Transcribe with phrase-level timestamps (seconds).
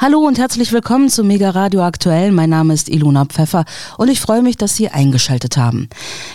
[0.00, 2.30] Hallo und herzlich willkommen zu Mega Radio Aktuell.
[2.30, 3.64] Mein Name ist Ilona Pfeffer
[3.96, 5.88] und ich freue mich, dass Sie eingeschaltet haben.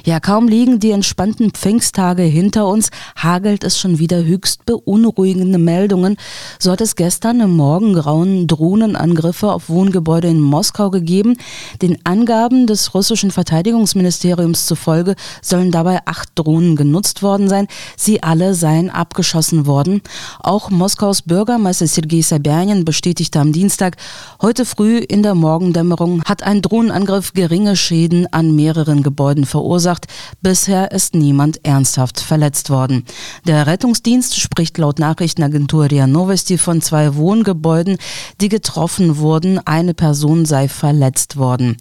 [0.04, 6.18] Ja, kaum liegen die entspannten Pfingsttage hinter uns, hagelt es schon wieder höchst beunruhigende Meldungen.
[6.60, 11.38] So hat es gestern im Morgengrauen Drohnenangriffe auf Wohngebäude in Moskau gegeben.
[11.82, 17.68] Den Angaben des russischen Verteidigungsministeriums zufolge sollen dabei acht Drohnen genutzt worden sein.
[17.96, 20.02] Sie alle seien abgeschossen worden.
[20.42, 23.96] Auch Moskaus Bürgermeister Sergei Sabyanin bestätigte am Dienstag.
[24.42, 30.08] Heute früh in der Morgendämmerung hat ein Drohnenangriff geringe Schäden an mehreren Gebäuden verursacht.
[30.42, 33.06] Bisher ist niemand ernsthaft verletzt worden.
[33.46, 37.98] Der Rettungsdienst spricht laut Nachrichtenagentur RIA Novosti von zwei Wohngebäuden,
[38.42, 39.60] die getroffen wurden.
[39.66, 41.78] Eine Person sei verletzt worden.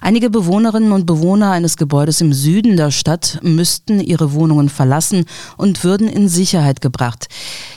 [0.00, 5.84] Einige Bewohnerinnen und Bewohner eines Gebäudes im Süden der Stadt müssten ihre Wohnungen verlassen und
[5.84, 7.28] würden in Sicherheit gebracht.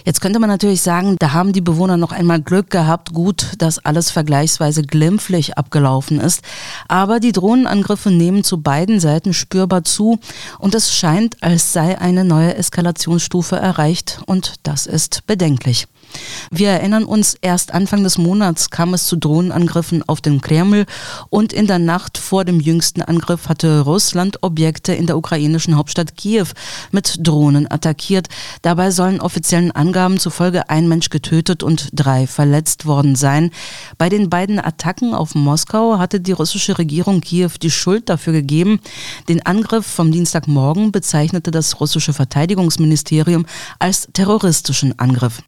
[0.06, 3.14] Jetzt könnte man natürlich sagen, da haben die Bewohner noch einmal Glück gehabt.
[3.14, 6.42] Gut, gut, dass alles vergleichsweise glimpflich abgelaufen ist,
[6.88, 10.20] aber die Drohnenangriffe nehmen zu beiden Seiten spürbar zu.
[10.60, 14.22] Und es scheint, als sei eine neue Eskalationsstufe erreicht.
[14.28, 15.88] Und das ist bedenklich.
[16.52, 20.86] Wir erinnern uns, erst Anfang des Monats kam es zu Drohnenangriffen auf den Kreml
[21.30, 26.16] und in der Nacht vor dem jüngsten Angriff hatte Russland Objekte in der ukrainischen Hauptstadt
[26.16, 26.48] Kiew
[26.92, 28.28] mit Drohnen attackiert.
[28.62, 33.50] Dabei sollen offiziellen Angaben zufolge ein Mensch getötet und drei verletzt worden sein.
[33.98, 38.80] Bei den beiden Attacken auf Moskau hatte die russische Regierung Kiew die Schuld dafür gegeben.
[39.30, 43.46] Den Angriff vom Dienstagmorgen bezeichnete das russische Verteidigungsministerium
[43.80, 45.42] als terroristischen Angriff.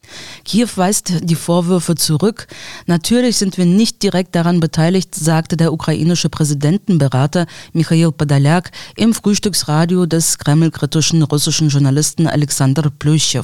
[0.44, 2.48] Kiew weist die Vorwürfe zurück.
[2.86, 10.06] Natürlich sind wir nicht direkt daran beteiligt, sagte der ukrainische Präsidentenberater Michail Podolyak im Frühstücksradio
[10.06, 13.44] des kremlkritischen russischen Journalisten Alexander Plüschew.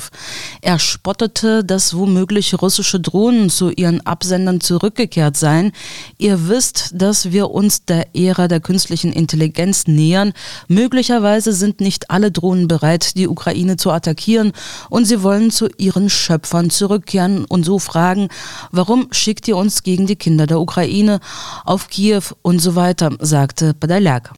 [0.61, 5.73] Er spottete, dass womöglich russische Drohnen zu ihren Absendern zurückgekehrt seien.
[6.17, 10.31] Ihr wisst, dass wir uns der Ära der künstlichen Intelligenz nähern.
[10.69, 14.53] Möglicherweise sind nicht alle Drohnen bereit, die Ukraine zu attackieren
[14.89, 18.29] und sie wollen zu ihren Schöpfern zurück zurückkehren und so fragen,
[18.71, 21.19] warum schickt ihr uns gegen die Kinder der Ukraine
[21.65, 24.31] auf Kiew und so weiter, sagte Badalyak.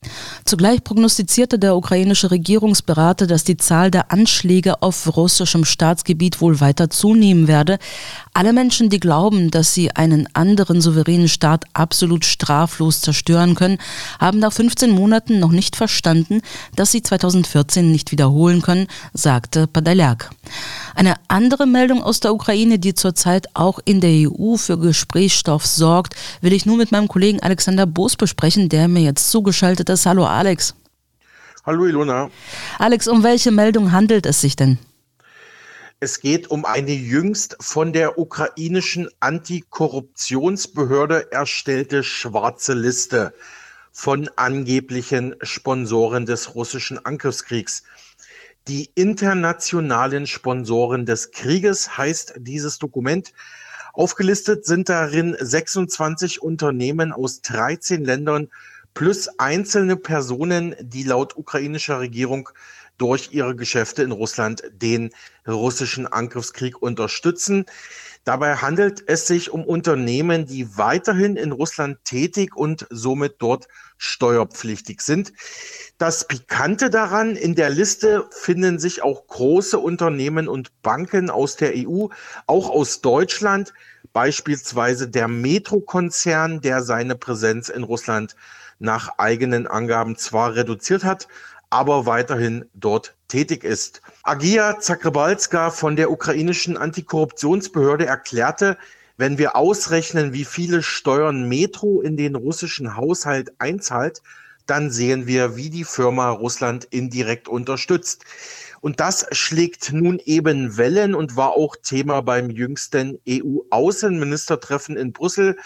[0.46, 6.90] Zugleich prognostizierte der ukrainische Regierungsberater, dass die Zahl der Anschläge auf russischem Staatsgebiet wohl weiter
[6.90, 7.78] zunehmen werde.
[8.34, 13.78] Alle Menschen, die glauben, dass sie einen anderen souveränen Staat absolut straflos zerstören können,
[14.20, 16.42] haben nach 15 Monaten noch nicht verstanden,
[16.76, 20.32] dass sie 2014 nicht wiederholen können, sagte Padalyak.
[20.96, 26.16] Eine andere Meldung aus der Ukraine, die zurzeit auch in der EU für Gesprächsstoff sorgt,
[26.42, 30.06] will ich nun mit meinem Kollegen Alexander Boos besprechen, der mir jetzt zugeschaltet ist.
[30.06, 30.76] Hallo Alex.
[31.66, 32.30] Hallo Ilona.
[32.78, 34.78] Alex, um welche Meldung handelt es sich denn?
[36.00, 43.34] Es geht um eine jüngst von der ukrainischen Antikorruptionsbehörde erstellte schwarze Liste
[43.92, 47.84] von angeblichen Sponsoren des russischen Angriffskriegs.
[48.70, 53.34] Die internationalen Sponsoren des Krieges heißt dieses Dokument.
[53.92, 58.50] Aufgelistet sind darin 26 Unternehmen aus 13 Ländern
[58.94, 62.50] plus einzelne Personen, die laut ukrainischer Regierung
[62.98, 65.10] durch ihre Geschäfte in Russland den
[65.46, 67.66] russischen Angriffskrieg unterstützen.
[68.24, 75.02] Dabei handelt es sich um Unternehmen, die weiterhin in Russland tätig und somit dort steuerpflichtig
[75.02, 75.34] sind.
[76.00, 81.74] Das Pikante daran, in der Liste finden sich auch große Unternehmen und Banken aus der
[81.76, 82.08] EU,
[82.48, 83.74] auch aus Deutschland,
[84.12, 88.36] beispielsweise der Metro-Konzern, der seine Präsenz in Russland
[88.80, 91.28] nach eigenen Angaben zwar reduziert hat,
[91.70, 94.02] aber weiterhin dort tätig ist.
[94.24, 98.78] Agia Zakrebalska von der ukrainischen Antikorruptionsbehörde erklärte,
[99.18, 104.22] wenn wir ausrechnen, wie viele Steuern Metro in den russischen Haushalt einzahlt,
[104.66, 108.24] dann sehen wir, wie die Firma Russland indirekt unterstützt.
[108.82, 115.58] Und das schlägt nun eben Wellen und war auch Thema beim jüngsten EU-Außenministertreffen in Brüssel,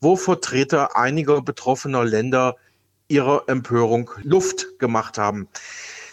[0.00, 2.56] wo Vertreter einiger betroffener Länder
[3.08, 5.48] ihrer Empörung Luft gemacht haben.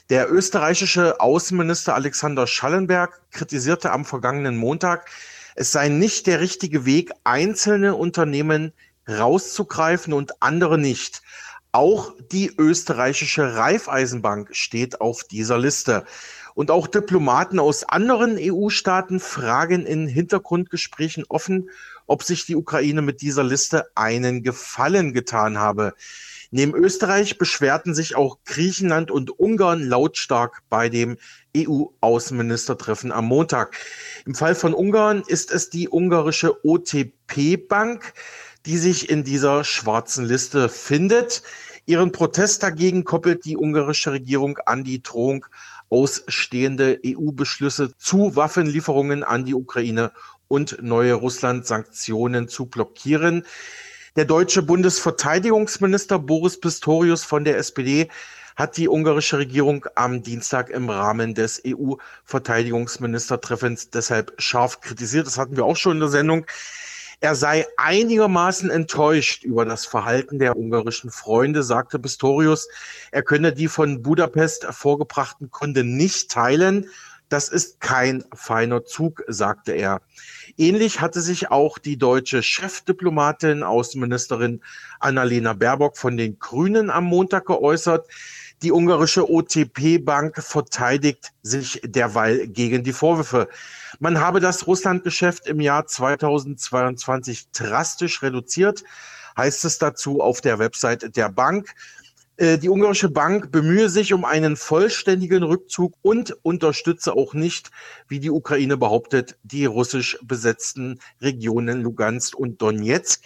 [0.10, 5.10] Der österreichische Außenminister Alexander Schallenberg kritisierte am vergangenen Montag,
[5.56, 8.74] es sei nicht der richtige Weg, einzelne Unternehmen
[9.08, 11.23] rauszugreifen und andere nicht.
[11.76, 16.06] Auch die österreichische Raiffeisenbank steht auf dieser Liste.
[16.54, 21.72] Und auch Diplomaten aus anderen EU-Staaten fragen in Hintergrundgesprächen offen,
[22.06, 25.96] ob sich die Ukraine mit dieser Liste einen Gefallen getan habe.
[26.52, 31.18] Neben Österreich beschwerten sich auch Griechenland und Ungarn lautstark bei dem
[31.58, 33.76] EU-Außenministertreffen am Montag.
[34.28, 38.14] Im Fall von Ungarn ist es die ungarische OTP-Bank,
[38.66, 41.44] die sich in dieser schwarzen Liste findet.
[41.86, 45.46] Ihren Protest dagegen koppelt die ungarische Regierung an die Drohung,
[45.90, 50.12] ausstehende EU-Beschlüsse zu Waffenlieferungen an die Ukraine
[50.48, 53.46] und neue Russland-Sanktionen zu blockieren.
[54.16, 58.10] Der deutsche Bundesverteidigungsminister Boris Pistorius von der SPD
[58.56, 65.26] hat die ungarische Regierung am Dienstag im Rahmen des EU-Verteidigungsministertreffens deshalb scharf kritisiert.
[65.26, 66.46] Das hatten wir auch schon in der Sendung.
[67.24, 72.68] Er sei einigermaßen enttäuscht über das Verhalten der ungarischen Freunde, sagte Pistorius.
[73.12, 76.90] Er könne die von Budapest vorgebrachten Gründe nicht teilen.
[77.30, 80.02] Das ist kein feiner Zug, sagte er.
[80.58, 84.62] Ähnlich hatte sich auch die deutsche Chefdiplomatin, Außenministerin
[85.00, 88.06] Annalena Baerbock von den Grünen am Montag geäußert.
[88.64, 93.50] Die ungarische OTP-Bank verteidigt sich derweil gegen die Vorwürfe.
[94.00, 98.86] Man habe das Russlandgeschäft im Jahr 2022 drastisch reduziert,
[99.36, 101.76] heißt es dazu auf der Website der Bank.
[102.38, 107.70] Äh, die ungarische Bank bemühe sich um einen vollständigen Rückzug und unterstütze auch nicht,
[108.08, 113.26] wie die Ukraine behauptet, die russisch besetzten Regionen Lugansk und Donetsk.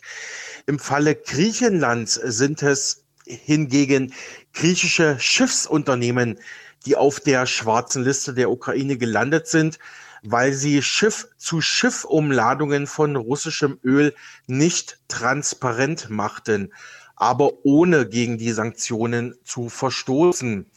[0.65, 4.13] Im Falle Griechenlands sind es hingegen
[4.53, 6.39] griechische Schiffsunternehmen,
[6.85, 9.77] die auf der schwarzen Liste der Ukraine gelandet sind,
[10.23, 14.15] weil sie Schiff-zu-Schiff-Umladungen von russischem Öl
[14.47, 16.71] nicht transparent machten
[17.17, 20.67] aber ohne gegen die Sanktionen zu verstoßen.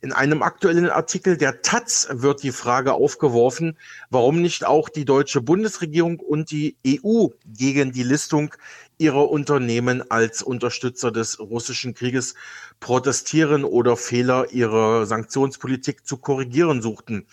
[0.00, 3.76] In einem aktuellen Artikel der Taz wird die Frage aufgeworfen,
[4.10, 8.54] warum nicht auch die deutsche Bundesregierung und die EU gegen die Listung
[8.98, 12.34] ihrer Unternehmen als Unterstützer des russischen Krieges
[12.78, 17.26] protestieren oder Fehler ihrer Sanktionspolitik zu korrigieren suchten.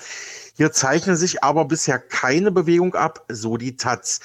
[0.57, 4.21] Hier zeichnet sich aber bisher keine Bewegung ab, so die Taz.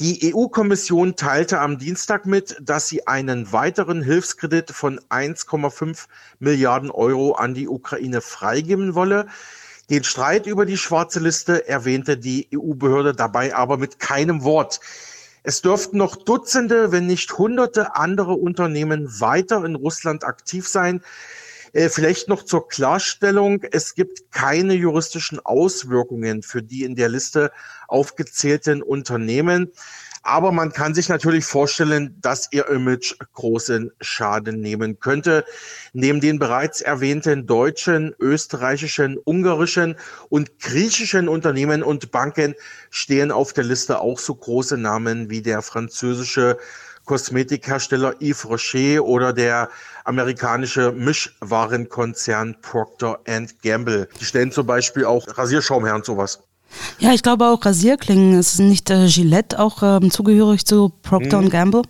[0.00, 6.06] Die EU-Kommission teilte am Dienstag mit, dass sie einen weiteren Hilfskredit von 1,5
[6.38, 9.26] Milliarden Euro an die Ukraine freigeben wolle.
[9.90, 14.78] Den Streit über die schwarze Liste erwähnte die EU-Behörde dabei aber mit keinem Wort.
[15.42, 21.02] Es dürften noch Dutzende, wenn nicht Hunderte andere Unternehmen weiter in Russland aktiv sein.
[21.72, 23.62] Äh, vielleicht noch zur Klarstellung.
[23.72, 27.50] Es gibt keine juristischen Auswirkungen für die in der Liste
[27.88, 29.72] aufgezählten Unternehmen.
[30.22, 35.44] Aber man kann sich natürlich vorstellen, dass ihr Image großen Schaden nehmen könnte.
[35.92, 39.96] Neben den bereits erwähnten deutschen, österreichischen, ungarischen
[40.28, 42.54] und griechischen Unternehmen und Banken
[42.90, 46.58] stehen auf der Liste auch so große Namen wie der französische
[47.08, 49.70] Kosmetikhersteller Yves Rocher oder der
[50.04, 53.18] amerikanische Mischwarenkonzern Procter
[53.62, 54.08] Gamble.
[54.20, 56.40] Die stellen zum Beispiel auch Rasierschaum her und sowas.
[56.98, 58.38] Ja, ich glaube auch Rasierklingen.
[58.38, 61.48] Ist nicht äh, Gillette auch ähm, zugehörig zu Procter hm.
[61.48, 61.82] Gamble?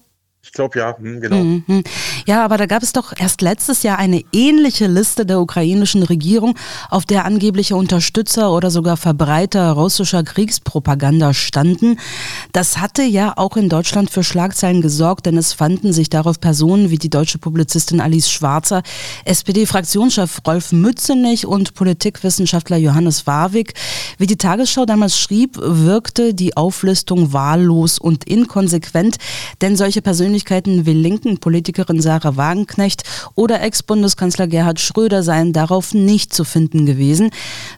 [0.48, 1.36] Ich glaube ja, hm, genau.
[1.36, 1.84] Mhm.
[2.26, 6.54] Ja, aber da gab es doch erst letztes Jahr eine ähnliche Liste der ukrainischen Regierung,
[6.88, 11.98] auf der angebliche Unterstützer oder sogar Verbreiter russischer Kriegspropaganda standen.
[12.52, 16.88] Das hatte ja auch in Deutschland für Schlagzeilen gesorgt, denn es fanden sich darauf Personen
[16.88, 18.82] wie die deutsche Publizistin Alice Schwarzer,
[19.26, 23.74] SPD-Fraktionschef Rolf Mützenich und Politikwissenschaftler Johannes Warwick.
[24.16, 29.18] Wie die Tagesschau damals schrieb, wirkte die Auflistung wahllos und inkonsequent,
[29.60, 33.02] denn solche Persönlichkeiten Persönlichkeiten wie linken Politikerin Sarah Wagenknecht
[33.34, 37.30] oder Ex-Bundeskanzler Gerhard Schröder seien darauf nicht zu finden gewesen.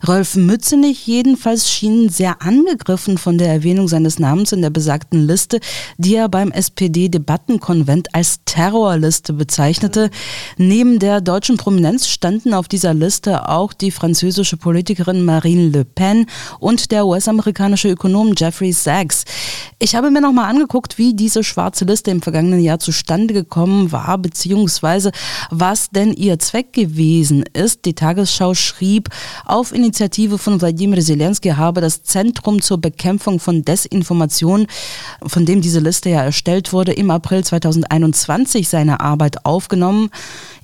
[0.06, 5.60] Rolf Mützenich jedenfalls schien sehr angegriffen von der Erwähnung seines Namens in der besagten Liste,
[5.96, 10.10] die er beim SPD-Debattenkonvent als Terrorliste bezeichnete.
[10.58, 16.26] Neben der deutschen Prominenz standen auf dieser Liste auch die französische Politikerin Marine Le Pen
[16.58, 19.24] und der US-amerikanische Ökonom Jeffrey Sachs.
[19.78, 23.92] Ich habe mir nochmal angeguckt, wie diese schwarze Liste im vergangenen vergangenen Jahr zustande gekommen
[23.92, 25.12] war, beziehungsweise
[25.50, 27.84] was denn ihr Zweck gewesen ist.
[27.84, 29.10] Die Tagesschau schrieb,
[29.44, 34.66] auf Initiative von Wladimir Zelensky habe das Zentrum zur Bekämpfung von Desinformation,
[35.26, 40.08] von dem diese Liste ja erstellt wurde, im April 2021 seine Arbeit aufgenommen.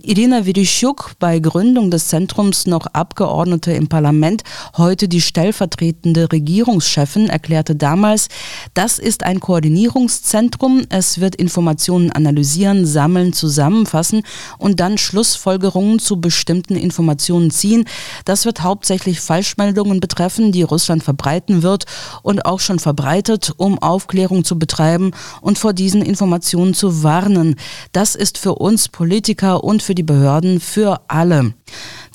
[0.02, 4.44] Irina Vereshchuk, bei Gründung des Zentrums noch Abgeordnete im Parlament,
[4.78, 8.28] heute die stellvertretende Regierungschefin, erklärte damals,
[8.72, 10.84] das ist ein Koordinierungszentrum.
[10.88, 11.65] Es wird Informationen
[12.10, 14.22] analysieren, sammeln, zusammenfassen
[14.58, 17.84] und dann Schlussfolgerungen zu bestimmten Informationen ziehen.
[18.24, 21.86] Das wird hauptsächlich Falschmeldungen betreffen, die Russland verbreiten wird
[22.22, 27.56] und auch schon verbreitet, um Aufklärung zu betreiben und vor diesen Informationen zu warnen.
[27.92, 31.54] Das ist für uns Politiker und für die Behörden für alle.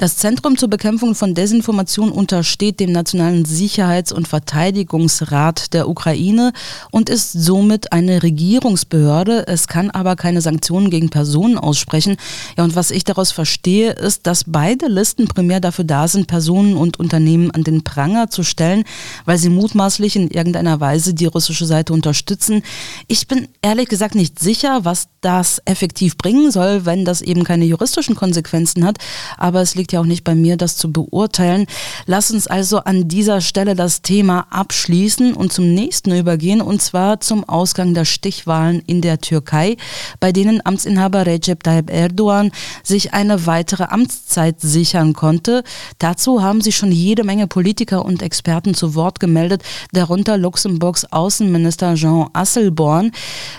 [0.01, 6.53] Das Zentrum zur Bekämpfung von Desinformation untersteht dem Nationalen Sicherheits- und Verteidigungsrat der Ukraine
[6.89, 9.45] und ist somit eine Regierungsbehörde.
[9.47, 12.17] Es kann aber keine Sanktionen gegen Personen aussprechen.
[12.57, 16.77] Ja, und was ich daraus verstehe, ist, dass beide Listen primär dafür da sind, Personen
[16.77, 18.85] und Unternehmen an den Pranger zu stellen,
[19.25, 22.63] weil sie mutmaßlich in irgendeiner Weise die russische Seite unterstützen.
[23.05, 27.65] Ich bin ehrlich gesagt nicht sicher, was das effektiv bringen soll, wenn das eben keine
[27.65, 28.97] juristischen Konsequenzen hat
[29.37, 31.65] aber es liegt ja auch nicht bei mir, das zu beurteilen.
[32.05, 37.19] Lass uns also an dieser Stelle das Thema abschließen und zum nächsten übergehen, und zwar
[37.19, 39.77] zum Ausgang der Stichwahlen in der Türkei,
[40.19, 42.51] bei denen Amtsinhaber Recep Tayyip Erdogan
[42.83, 45.63] sich eine weitere Amtszeit sichern konnte.
[45.99, 51.95] Dazu haben sich schon jede Menge Politiker und Experten zu Wort gemeldet, darunter Luxemburgs Außenminister
[51.95, 53.11] Jean Asselborn.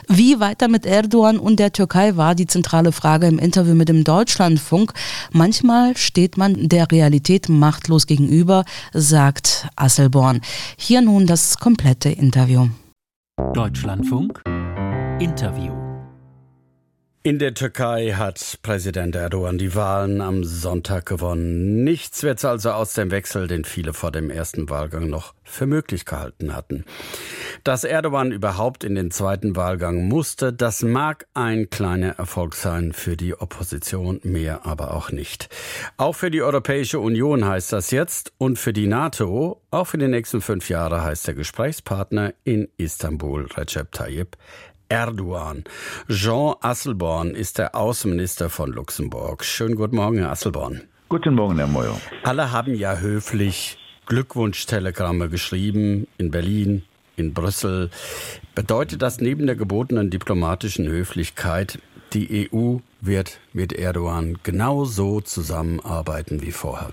[0.08, 4.04] Wie weiter mit Erdogan und der Türkei war die zentrale Frage im Interview mit dem
[4.04, 4.92] Deutschlandfunk.
[5.30, 10.40] Manchmal Manchmal steht man der Realität machtlos gegenüber, sagt Asselborn.
[10.78, 12.68] Hier nun das komplette Interview.
[13.54, 14.40] Deutschlandfunk
[15.18, 15.81] Interview
[17.24, 21.84] in der Türkei hat Präsident Erdogan die Wahlen am Sonntag gewonnen.
[21.84, 26.04] Nichts wird also aus dem Wechsel, den viele vor dem ersten Wahlgang noch für möglich
[26.04, 26.84] gehalten hatten.
[27.62, 33.16] Dass Erdogan überhaupt in den zweiten Wahlgang musste, das mag ein kleiner Erfolg sein für
[33.16, 35.48] die Opposition, mehr aber auch nicht.
[35.98, 40.08] Auch für die Europäische Union heißt das jetzt und für die NATO, auch für die
[40.08, 44.36] nächsten fünf Jahre heißt der Gesprächspartner in Istanbul Recep Tayyip
[44.92, 45.64] Erdogan.
[46.10, 49.42] Jean Asselborn ist der Außenminister von Luxemburg.
[49.42, 50.82] Schönen guten Morgen, Herr Asselborn.
[51.08, 51.98] Guten Morgen, Herr Moyo.
[52.24, 56.82] Alle haben ja höflich Glückwunschtelegramme geschrieben in Berlin,
[57.16, 57.88] in Brüssel.
[58.54, 61.78] Bedeutet das neben der gebotenen diplomatischen Höflichkeit,
[62.12, 66.90] die EU wird mit Erdogan genauso zusammenarbeiten wie vorher?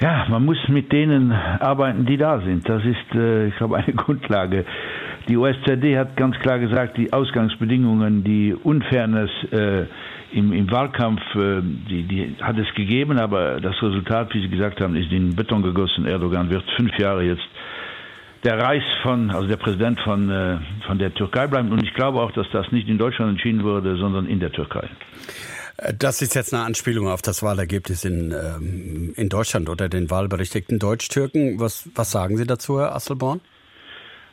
[0.00, 2.68] Ja, man muss mit denen arbeiten, die da sind.
[2.68, 4.64] Das ist, äh, ich glaube, eine Grundlage.
[5.28, 9.84] Die OSZE hat ganz klar gesagt, die Ausgangsbedingungen, die Unfairness äh,
[10.32, 14.80] im, im, Wahlkampf, äh, die, die, hat es gegeben, aber das Resultat, wie Sie gesagt
[14.80, 16.06] haben, ist in Beton gegossen.
[16.06, 17.46] Erdogan wird fünf Jahre jetzt
[18.44, 21.72] der Reis von, also der Präsident von, äh, von der Türkei bleiben.
[21.72, 24.88] Und ich glaube auch, dass das nicht in Deutschland entschieden wurde, sondern in der Türkei.
[25.96, 30.78] Das ist jetzt eine Anspielung auf das Wahlergebnis in, ähm, in Deutschland oder den wahlberechtigten
[30.78, 31.60] Deutsch-Türken.
[31.60, 33.40] Was, was sagen Sie dazu, Herr Asselborn?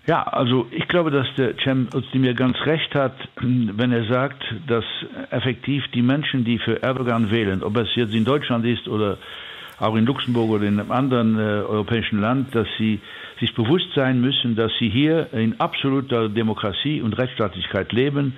[0.08, 4.86] Ja, also ich glaube, dass der Cem Özdemir ganz recht hat, wenn er sagt, dass
[5.32, 9.18] effektiv die Menschen, die für Erdogan wählen, ob es jetzt in Deutschland ist oder
[9.80, 13.00] auch in Luxemburg oder in einem anderen äh, europäischen Land, dass sie
[13.40, 18.36] sich bewusst sein müssen, dass sie hier in absoluter Demokratie und Rechtsstaatlichkeit leben,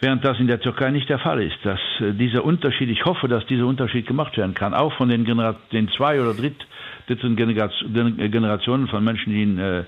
[0.00, 1.58] während das in der Türkei nicht der Fall ist.
[1.64, 5.24] Dass äh, dieser Unterschied, ich hoffe, dass dieser Unterschied gemacht werden kann, auch von den,
[5.26, 6.66] Genera den zwei oder dritt,
[7.06, 9.84] dritten Generationen von Menschen, die in äh,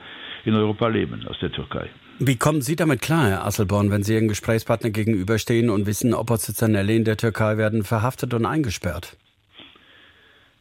[0.46, 1.88] in Europa leben, aus der Türkei.
[2.18, 6.94] Wie kommen Sie damit klar, Herr Asselborn, wenn Sie Ihren Gesprächspartner gegenüberstehen und wissen, Oppositionelle
[6.94, 9.16] in der Türkei werden verhaftet und eingesperrt?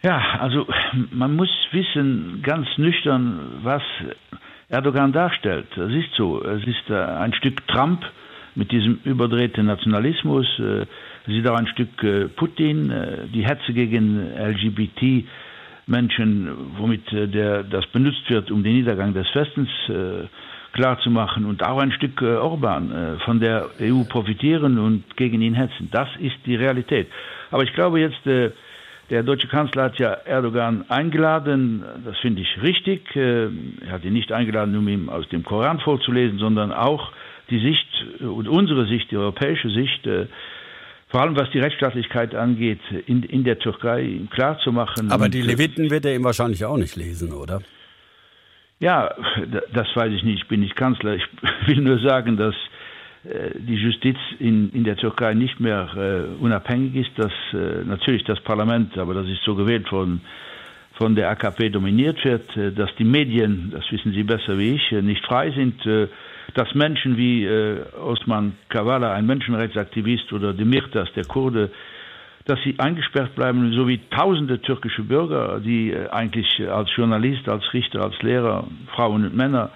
[0.01, 0.65] Ja, also
[1.11, 3.83] man muss wissen, ganz nüchtern, was
[4.69, 5.67] Erdogan darstellt.
[5.75, 8.05] Es ist so, es ist äh, ein Stück Trump
[8.55, 10.47] mit diesem überdrehten Nationalismus,
[11.29, 15.25] es ist auch ein Stück äh, Putin, äh, die Hetze gegen LGBT
[15.89, 20.27] Menschen, womit äh, der, das benutzt wird, um den Niedergang des Westens äh,
[20.73, 25.55] klarzumachen und auch ein Stück äh, Orban äh, von der EU profitieren und gegen ihn
[25.55, 25.89] hetzen.
[25.91, 27.07] Das ist die Realität.
[27.51, 28.51] Aber ich glaube jetzt, äh,
[29.09, 33.15] der deutsche Kanzler hat ja Erdogan eingeladen, das finde ich richtig.
[33.15, 33.45] Äh,
[33.85, 37.11] er hat ihn nicht eingeladen, um ihm aus dem Koran vorzulesen, sondern auch
[37.49, 37.87] die Sicht
[38.21, 40.27] und unsere Sicht, die europäische Sicht, äh,
[41.09, 45.11] vor allem was die Rechtsstaatlichkeit angeht, in, in der Türkei klar zu machen.
[45.11, 47.61] Aber die Leviten wird er ihm wahrscheinlich auch nicht lesen, oder?
[48.79, 49.13] Ja,
[49.73, 50.43] das weiß ich nicht.
[50.43, 51.15] Ich bin nicht Kanzler.
[51.15, 51.27] Ich
[51.67, 52.55] will nur sagen, dass
[53.25, 58.23] äh, die Justiz in, in der Türkei nicht mehr äh, unabhängig ist, dass äh, natürlich
[58.23, 60.21] das Parlament, aber das ist so gewählt worden,
[60.93, 64.91] von der AKP dominiert wird, äh, dass die Medien, das wissen Sie besser wie ich,
[64.91, 66.07] äh, nicht frei sind, äh,
[66.53, 71.71] dass Menschen wie äh, Osman Kavala, ein Menschenrechtsaktivist, oder Demirtas, der Kurde,
[72.45, 77.63] dass sie eingesperrt bleiben, so wie tausende türkische Bürger, die äh, eigentlich als Journalist, als
[77.73, 79.71] Richter, als Lehrer, Frauen und Männer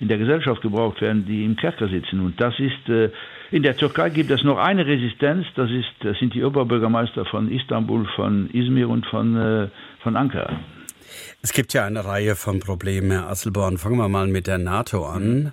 [0.00, 2.20] in der Gesellschaft gebraucht werden, die im Kerker sitzen.
[2.20, 3.10] Und das ist, äh,
[3.50, 7.50] in der Türkei gibt es noch eine Resistenz, das, ist, das sind die Oberbürgermeister von
[7.50, 9.68] Istanbul, von Izmir und von, äh,
[10.02, 10.60] von Ankara.
[11.42, 13.78] Es gibt ja eine Reihe von Problemen, Herr Asselborn.
[13.78, 15.52] Fangen wir mal mit der NATO an.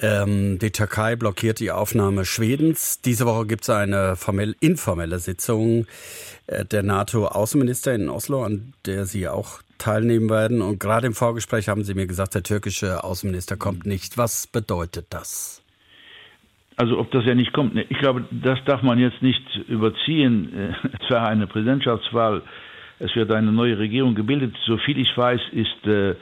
[0.00, 3.00] Ähm, die Türkei blockiert die Aufnahme Schwedens.
[3.00, 5.86] Diese Woche gibt es eine formell informelle Sitzung
[6.46, 10.62] äh, der NATO-Außenminister in Oslo, an der Sie auch teilnehmen werden.
[10.62, 14.18] Und gerade im Vorgespräch haben Sie mir gesagt, der türkische Außenminister kommt nicht.
[14.18, 15.62] Was bedeutet das?
[16.76, 20.74] Also ob das ja nicht kommt, ich glaube, das darf man jetzt nicht überziehen.
[21.00, 22.42] Es war eine Präsidentschaftswahl
[22.98, 24.56] es wird eine neue Regierung gebildet.
[24.64, 26.16] Soviel ich weiß, ist äh, äh,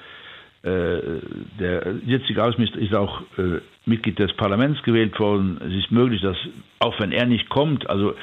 [0.65, 5.61] der jetzige Außenminister ist auch äh, Mitglied des Parlaments gewählt worden.
[5.61, 6.37] Es ist möglich, dass
[6.79, 8.15] auch wenn er nicht kommt, also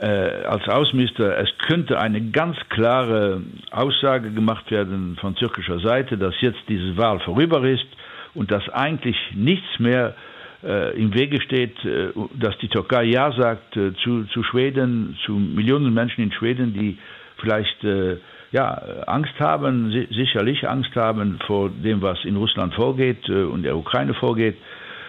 [0.00, 6.40] äh, als Außenminister, es könnte eine ganz klare Aussage gemacht werden von türkischer Seite, dass
[6.40, 7.86] jetzt diese Wahl vorüber ist
[8.34, 10.14] und dass eigentlich nichts mehr
[10.62, 15.32] äh, im Wege steht, äh, dass die Türkei Ja sagt äh, zu, zu Schweden, zu
[15.32, 16.98] Millionen Menschen in Schweden, die
[17.38, 18.16] vielleicht äh,
[18.52, 18.74] ja,
[19.06, 23.76] Angst haben, si sicherlich Angst haben vor dem, was in Russland vorgeht äh, und der
[23.76, 24.56] Ukraine vorgeht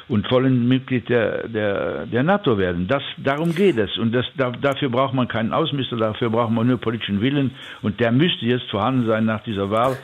[0.09, 2.87] und wollen Mitglied der, der, der NATO werden.
[2.87, 3.97] Das, darum geht es.
[3.97, 7.51] Und das, da, dafür braucht man keinen Außenminister, dafür braucht man nur politischen Willen.
[7.81, 9.97] Und der müsste jetzt vorhanden sein nach dieser Wahl.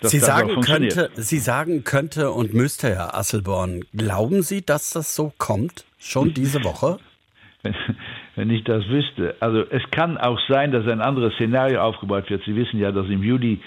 [0.00, 3.82] Sie sagen, könnte, Sie sagen könnte und müsste, Herr Asselborn.
[3.92, 5.84] Glauben Sie, dass das so kommt?
[5.98, 6.98] Schon diese Woche?
[8.38, 9.34] wenn ich das wüsste.
[9.40, 12.44] Also es kann auch sein, dass ein anderes Szenario aufgebaut wird.
[12.44, 13.60] Sie wissen ja, dass im Juli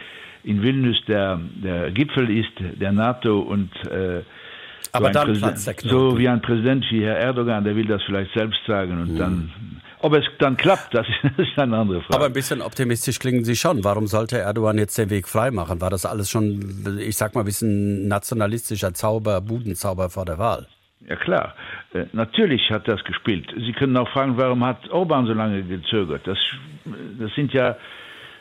[0.45, 4.21] in Vilnius der, der Gipfel ist, der NATO und äh,
[4.93, 8.93] so, Präsident, so wie ein Präsident wie Herr Erdogan, der will das vielleicht selbst sagen
[9.01, 9.17] und hm.
[9.17, 9.51] dann
[9.99, 11.05] ob es dann klappt, das
[11.37, 12.15] ist eine andere Frage.
[12.15, 13.83] Aber ein bisschen optimistisch klingen Sie schon.
[13.83, 15.81] Warum sollte Erdogan jetzt den Weg freimachen?
[15.81, 20.65] War das alles schon, ich sag mal, ein bisschen nationalistischer Zauber, Budenzauber vor der Wahl?
[21.07, 21.55] Ja klar,
[22.13, 23.53] natürlich hat das gespielt.
[23.57, 26.25] Sie können auch fragen, warum hat Orban so lange gezögert?
[26.25, 26.37] Das,
[27.19, 27.75] das sind ja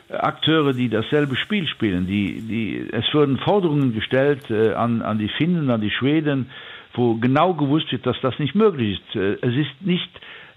[0.09, 2.07] Akteure, die dasselbe Spiel spielen.
[2.07, 6.49] Die, die, es wurden Forderungen gestellt äh, an, an die Finnen, an die Schweden,
[6.93, 9.15] wo genau gewusst wird, dass das nicht möglich ist.
[9.15, 10.09] Äh, es ist nicht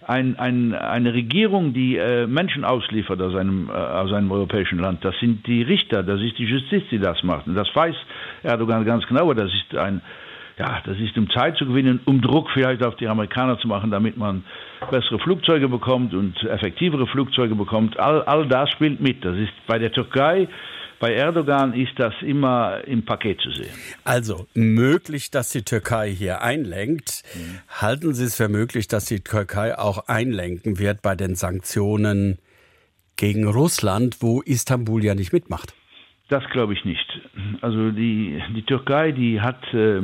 [0.07, 5.05] ein, ein, eine Regierung, die äh, Menschen ausliefert aus einem, äh, aus einem europäischen Land.
[5.05, 7.47] Das sind die Richter, das ist die Justiz, die das macht.
[7.47, 7.95] Und das weiß
[8.43, 9.33] Erdogan ganz genau.
[9.33, 10.03] Das ist ein
[10.59, 13.91] ja, das ist um Zeit zu gewinnen, um Druck vielleicht auf die Amerikaner zu machen,
[13.91, 14.45] damit man
[14.91, 17.99] bessere Flugzeuge bekommt und effektivere Flugzeuge bekommt.
[17.99, 19.25] All, all das spielt mit.
[19.25, 20.49] Das ist bei der Türkei,
[21.01, 23.75] bei Erdogan ist das immer im Paket zu sehen.
[24.05, 27.25] Also möglich, dass die Türkei hier einlenkt.
[27.35, 27.59] Mhm.
[27.69, 32.39] Halten Sie es für möglich, dass die Türkei auch einlenken wird bei den Sanktionen
[33.17, 35.75] gegen Russland, wo Istanbul ja nicht mitmacht?
[36.29, 37.07] Das glaube ich nicht.
[37.61, 40.01] Also die, die Türkei, die hat äh,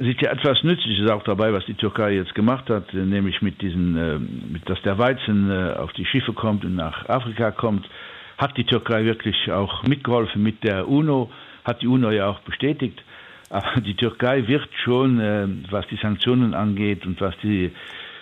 [0.00, 3.62] ist ja etwas Nützliches auch dabei, was die Türkei jetzt gemacht hat, äh, nämlich mit
[3.62, 7.88] diesen, äh, mit, dass der Weizen äh, auf die Schiffe kommt und nach Afrika kommt,
[8.36, 11.30] hat die Türkei wirklich auch mitgeholfen mit der UNO,
[11.64, 13.02] hat die UNO ja auch bestätigt.
[13.50, 17.70] Aber die Türkei wird schon, was die Sanktionen angeht und was die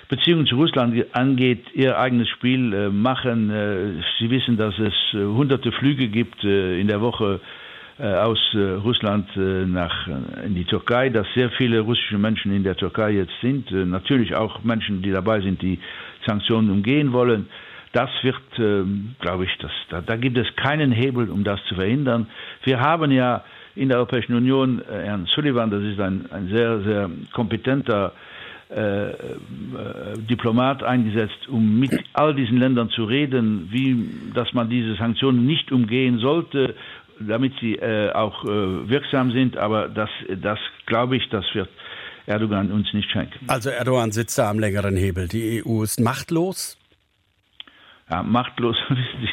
[0.08, 4.02] Beziehungen zu Russland angeht, ihr eigenes Spiel machen.
[4.18, 7.40] Sie wissen, dass es hunderte Flüge gibt in der Woche
[7.98, 10.08] aus äh, Russland äh, nach
[10.44, 14.62] in die Türkei, dass sehr viele russische Menschen in der Türkei jetzt sind, natürlich auch
[14.64, 15.78] Menschen, die dabei sind, die
[16.26, 17.48] Sanktionen umgehen wollen.
[17.92, 21.74] Das wird, ähm, glaube ich, das, da, da gibt es keinen Hebel, um das zu
[21.74, 22.26] verhindern.
[22.64, 27.10] Wir haben ja in der Europäischen Union Herrn Sullivan, das ist ein, ein sehr, sehr
[27.32, 28.12] kompetenter
[28.74, 29.14] äh, äh,
[30.30, 35.72] Diplomat eingesetzt, um mit all diesen Ländern zu reden, wie, dass man diese Sanktionen nicht
[35.72, 36.74] umgehen sollte
[37.28, 38.48] damit sie äh, auch äh,
[38.88, 39.56] wirksam sind.
[39.56, 40.10] Aber das,
[40.42, 41.68] das glaube ich, das wird
[42.26, 43.46] Erdogan uns nicht schenken.
[43.48, 45.28] Also Erdogan sitzt da am längeren Hebel.
[45.28, 46.78] Die EU ist machtlos.
[48.10, 48.76] Ja, machtlos.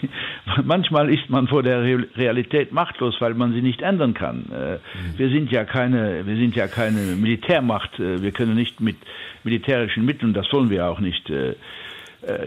[0.63, 4.45] Manchmal ist man vor der Realität machtlos, weil man sie nicht ändern kann.
[4.51, 4.79] Äh, mhm.
[5.17, 7.99] Wir sind ja keine, wir sind ja keine Militärmacht.
[7.99, 8.95] Äh, wir können nicht mit
[9.43, 11.55] militärischen Mitteln, das wollen wir auch nicht, äh,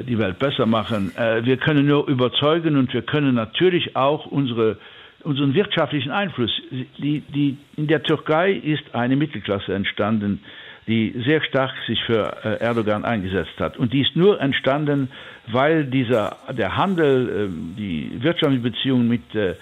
[0.06, 1.12] die Welt besser machen.
[1.16, 4.76] Wir können nur überzeugen und wir können natürlich auch unsere
[5.24, 6.50] unseren wirtschaftlichen Einfluss.
[6.98, 10.40] Die, die, in der Türkei ist eine Mittelklasse entstanden,
[10.86, 13.76] die sehr stark sich für äh, Erdogan eingesetzt hat.
[13.76, 15.10] Und die ist nur entstanden,
[15.46, 19.54] weil dieser, der Handel, ähm, die wirtschaftlichen Beziehungen mit, äh,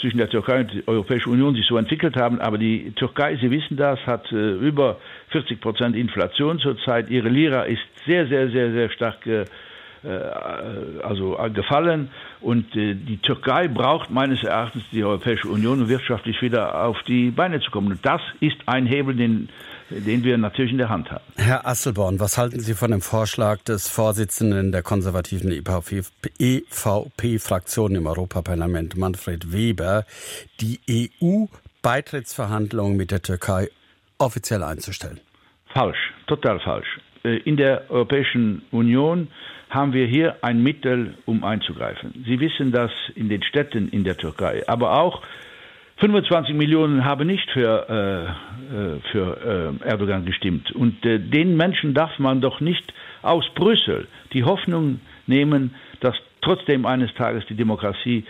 [0.00, 2.40] zwischen der Türkei und der Europäischen Union sich so entwickelt haben.
[2.40, 7.10] Aber die Türkei, Sie wissen das, hat äh, über 40 Prozent Inflation zurzeit.
[7.10, 9.26] Ihre Lira ist sehr, sehr, sehr, sehr stark
[11.02, 12.10] also gefallen.
[12.40, 17.60] Und die Türkei braucht meines Erachtens die Europäische Union, um wirtschaftlich wieder auf die Beine
[17.60, 17.92] zu kommen.
[17.92, 19.48] Und das ist ein Hebel, den
[19.90, 21.22] den wir natürlich in der Hand haben.
[21.36, 25.52] Herr Asselborn, was halten Sie von dem Vorschlag des Vorsitzenden der konservativen
[26.38, 30.04] EVP-Fraktion im Europaparlament, Manfred Weber,
[30.60, 30.80] die
[31.22, 33.68] EU-Beitrittsverhandlungen mit der Türkei
[34.18, 35.20] offiziell einzustellen?
[35.72, 36.98] Falsch, total falsch.
[37.26, 39.28] Äh, in der Europäischen Union
[39.68, 42.24] haben wir hier ein Mittel, um einzugreifen.
[42.26, 45.22] Sie wissen das in den Städten in der Türkei, aber auch
[45.98, 50.70] 25 Millionen haben nicht für, äh, äh, für äh, Erdogan gestimmt.
[50.72, 56.86] Und äh, den Menschen darf man doch nicht aus Brüssel die Hoffnung nehmen, dass trotzdem
[56.86, 58.24] eines Tages die Demokratie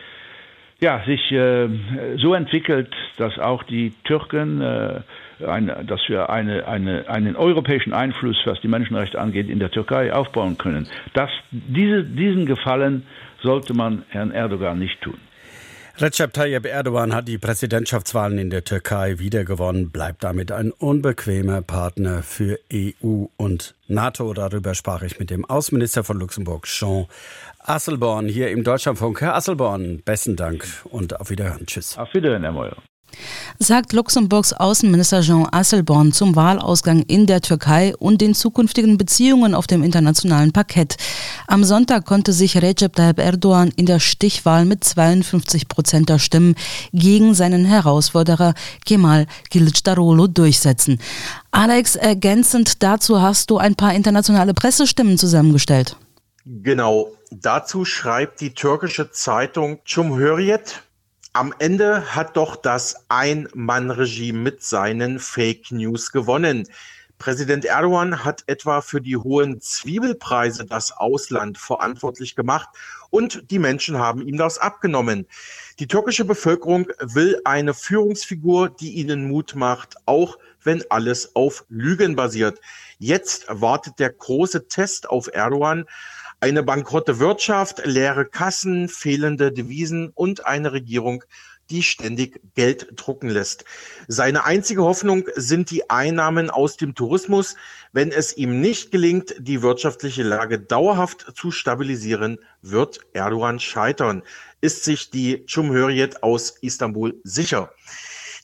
[0.81, 1.69] ja, sich äh,
[2.17, 5.01] so entwickelt, dass auch die Türken, äh,
[5.47, 10.13] eine, dass wir eine, eine, einen europäischen Einfluss, was die Menschenrechte angeht, in der Türkei
[10.13, 10.87] aufbauen können.
[11.15, 13.07] Das, diese, diesen Gefallen
[13.43, 15.19] sollte man Herrn Erdogan nicht tun.
[15.99, 22.23] Recep Tayyip Erdogan hat die Präsidentschaftswahlen in der Türkei wiedergewonnen, bleibt damit ein unbequemer Partner
[22.23, 24.35] für EU und NATO.
[24.35, 27.07] Darüber sprach ich mit dem Außenminister von Luxemburg, Jean
[27.61, 29.23] Asselborn, hier im Deutschlandfunk.
[29.23, 31.65] Herr Asselborn, besten Dank und auf Wiederhören.
[31.65, 31.97] Tschüss.
[31.97, 32.77] Auf Wiederhören, Herr Meuer
[33.59, 39.67] sagt Luxemburgs Außenminister Jean Asselborn zum Wahlausgang in der Türkei und den zukünftigen Beziehungen auf
[39.67, 40.97] dem internationalen Parkett.
[41.47, 46.55] Am Sonntag konnte sich Recep Tayyip Erdogan in der Stichwahl mit 52 Prozent der Stimmen
[46.93, 50.99] gegen seinen Herausforderer Kemal Kılıçdaroğlu durchsetzen.
[51.51, 55.97] Alex, ergänzend dazu hast du ein paar internationale Pressestimmen zusammengestellt.
[56.45, 60.83] Genau, dazu schreibt die türkische Zeitung Cumhuriyet
[61.37, 66.67] am Ende hat doch das Ein-Mann-Regime mit seinen Fake News gewonnen.
[67.19, 72.71] Präsident Erdogan hat etwa für die hohen Zwiebelpreise das Ausland verantwortlich gemacht
[73.11, 75.27] und die Menschen haben ihm das abgenommen.
[75.79, 82.17] Die türkische Bevölkerung will eine Führungsfigur, die ihnen Mut macht, auch wenn alles auf Lügen
[82.17, 82.63] basiert.
[82.99, 85.85] Jetzt wartet der große Test auf Erdogan.
[86.47, 91.25] Eine bankrotte Wirtschaft, leere Kassen, fehlende Devisen und eine Regierung,
[91.71, 93.65] die ständig Geld drucken lässt.
[94.07, 97.57] Seine einzige Hoffnung sind die Einnahmen aus dem Tourismus.
[97.93, 104.23] Wenn es ihm nicht gelingt, die wirtschaftliche Lage dauerhaft zu stabilisieren, wird Erdogan scheitern,
[104.61, 107.73] ist sich die Cumhuriyet aus Istanbul sicher.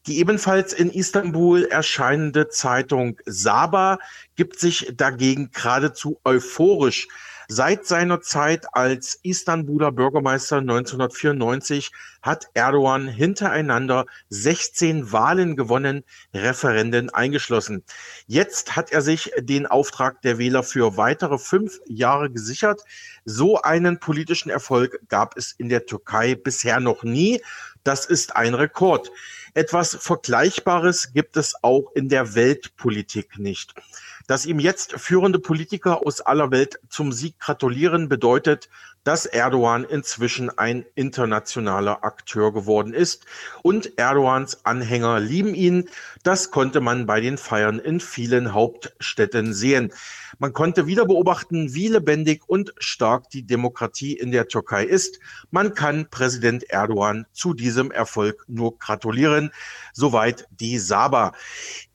[0.08, 4.00] Die ebenfalls in Istanbul erscheinende Zeitung Saba
[4.34, 7.06] gibt sich dagegen geradezu euphorisch.
[7.54, 17.84] Seit seiner Zeit als Istanbuler Bürgermeister 1994 hat Erdogan hintereinander 16 Wahlen gewonnen, Referenden eingeschlossen.
[18.26, 22.80] Jetzt hat er sich den Auftrag der Wähler für weitere fünf Jahre gesichert.
[23.26, 27.42] So einen politischen Erfolg gab es in der Türkei bisher noch nie.
[27.84, 29.10] Das ist ein Rekord.
[29.52, 33.74] Etwas Vergleichbares gibt es auch in der Weltpolitik nicht.
[34.26, 38.68] Dass ihm jetzt führende Politiker aus aller Welt zum Sieg gratulieren, bedeutet,
[39.04, 43.26] dass Erdogan inzwischen ein internationaler Akteur geworden ist
[43.62, 45.88] und Erdogans Anhänger lieben ihn.
[46.22, 49.92] Das konnte man bei den Feiern in vielen Hauptstädten sehen.
[50.38, 55.18] Man konnte wieder beobachten, wie lebendig und stark die Demokratie in der Türkei ist.
[55.50, 59.52] Man kann Präsident Erdogan zu diesem Erfolg nur gratulieren.
[59.92, 61.32] Soweit die Saba.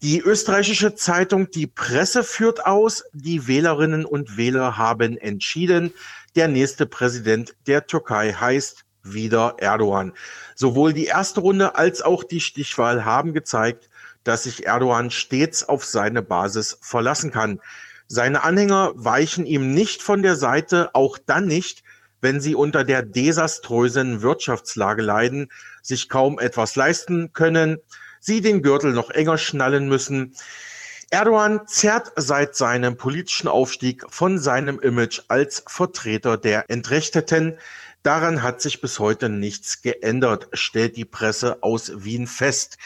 [0.02, 5.94] Die österreichische Zeitung Die Presse führt aus, die Wählerinnen und Wähler haben entschieden,
[6.38, 10.14] der nächste Präsident der Türkei heißt wieder Erdogan.
[10.56, 13.90] Sowohl die erste Runde als auch die Stichwahl haben gezeigt,
[14.24, 17.60] dass sich Erdogan stets auf seine Basis verlassen kann.
[18.08, 21.84] Seine Anhänger weichen ihm nicht von der Seite, auch dann nicht,
[22.22, 25.50] wenn sie unter der desaströsen Wirtschaftslage leiden,
[25.82, 27.78] sich kaum etwas leisten können,
[28.20, 30.36] sie den Gürtel noch enger schnallen müssen,
[31.10, 37.58] Erdogan zerrt seit seinem politischen Aufstieg von seinem Image als Vertreter der Entrechteten.
[38.04, 42.78] Daran hat sich bis heute nichts geändert, stellt die Presse aus Wien fest.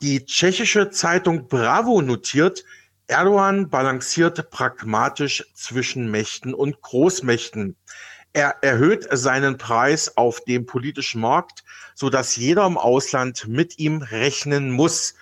[0.00, 2.64] Die tschechische Zeitung Bravo notiert,
[3.06, 7.76] Erdogan balanciert pragmatisch zwischen Mächten und Großmächten.
[8.32, 11.64] Er erhöht seinen Preis auf dem politischen Markt,
[11.94, 15.14] so dass jeder im Ausland mit ihm rechnen muss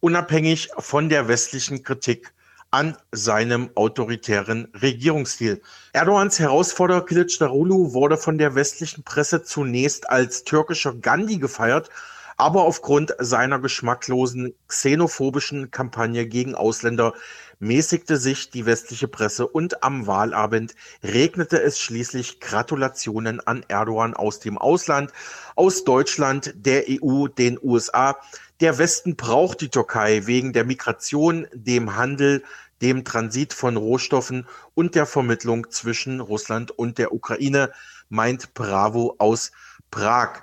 [0.00, 2.32] unabhängig von der westlichen Kritik
[2.70, 5.62] an seinem autoritären Regierungsstil.
[5.92, 11.88] Erdogans Herausforderer Kılıçdaroğlu wurde von der westlichen Presse zunächst als türkischer Gandhi gefeiert,
[12.36, 17.14] aber aufgrund seiner geschmacklosen xenophobischen Kampagne gegen Ausländer
[17.58, 24.38] mäßigte sich die westliche Presse und am Wahlabend regnete es schließlich Gratulationen an Erdogan aus
[24.38, 25.10] dem Ausland,
[25.56, 28.16] aus Deutschland, der EU, den USA.
[28.60, 32.42] Der Westen braucht die Türkei wegen der Migration, dem Handel,
[32.82, 37.70] dem Transit von Rohstoffen und der Vermittlung zwischen Russland und der Ukraine,
[38.08, 39.52] meint Bravo aus
[39.92, 40.42] Prag.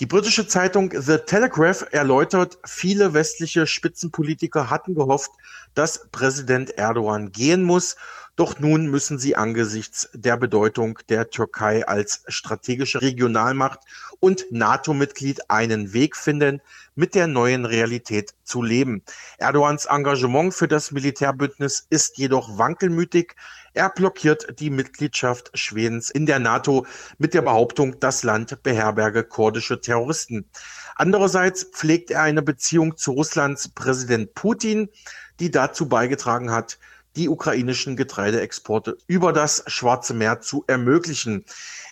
[0.00, 5.32] Die britische Zeitung The Telegraph erläutert, viele westliche Spitzenpolitiker hatten gehofft,
[5.74, 7.96] dass Präsident Erdogan gehen muss.
[8.36, 13.80] Doch nun müssen sie angesichts der Bedeutung der Türkei als strategische Regionalmacht
[14.18, 16.62] und NATO-Mitglied einen Weg finden,
[16.94, 19.02] mit der neuen Realität zu leben.
[19.38, 23.34] Erdogans Engagement für das Militärbündnis ist jedoch wankelmütig.
[23.72, 26.86] Er blockiert die Mitgliedschaft Schwedens in der NATO
[27.18, 30.44] mit der Behauptung, das Land beherberge kurdische Terroristen.
[30.96, 34.88] Andererseits pflegt er eine Beziehung zu Russlands Präsident Putin,
[35.38, 36.78] die dazu beigetragen hat,
[37.16, 41.44] die ukrainischen Getreideexporte über das Schwarze Meer zu ermöglichen.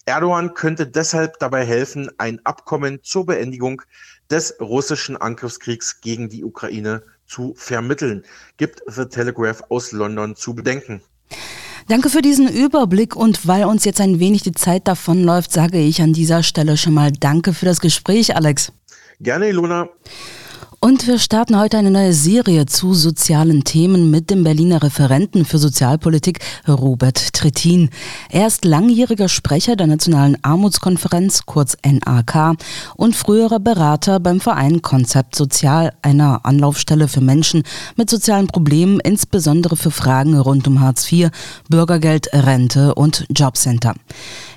[0.06, 3.82] Erdogan könnte deshalb dabei helfen, ein Abkommen zur Beendigung
[4.30, 8.24] des russischen Angriffskriegs gegen die Ukraine zu vermitteln,
[8.56, 11.02] gibt The Telegraph aus London zu bedenken.
[11.88, 16.02] Danke für diesen Überblick und weil uns jetzt ein wenig die Zeit davonläuft, sage ich
[16.02, 18.72] an dieser Stelle schon mal Danke für das Gespräch, Alex.
[19.20, 19.88] Gerne, Ilona.
[20.88, 25.58] Und wir starten heute eine neue Serie zu sozialen Themen mit dem Berliner Referenten für
[25.58, 27.90] Sozialpolitik Robert Trittin.
[28.30, 32.56] Er ist langjähriger Sprecher der Nationalen Armutskonferenz, kurz NAK,
[32.96, 37.64] und früherer Berater beim Verein Konzept Sozial, einer Anlaufstelle für Menschen
[37.96, 41.28] mit sozialen Problemen, insbesondere für Fragen rund um Hartz IV,
[41.68, 43.92] Bürgergeld, Rente und Jobcenter.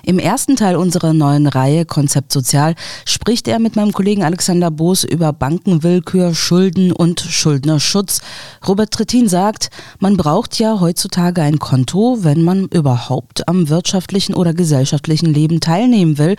[0.04, 5.04] Im ersten Teil unserer neuen Reihe Konzept Sozial spricht er mit meinem Kollegen Alexander Boos
[5.04, 8.20] über Bankenwillkür, Schulden und Schuldnerschutz.
[8.66, 14.54] Robert Trittin sagt, man braucht ja heutzutage ein Konto, wenn man überhaupt am wirtschaftlichen oder
[14.54, 16.34] gesellschaftlichen Leben teilnehmen will.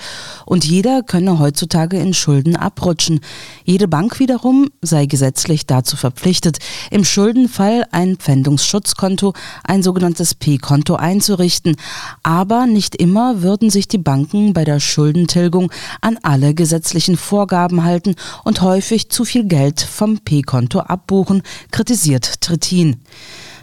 [0.46, 3.22] Und jeder könne heutzutage in Schulden abrutschen.
[3.64, 6.58] Jede Bank wiederum sei gesetzlich dazu verpflichtet,
[6.92, 11.78] im Schuldenfall ein Pfändungsschutzkonto, ein sogenanntes P-Konto einzurichten.
[12.24, 17.84] Aber nicht immer wird würden sich die Banken bei der Schuldentilgung an alle gesetzlichen Vorgaben
[17.84, 23.04] halten und häufig zu viel Geld vom P-Konto abbuchen, kritisiert Trittin.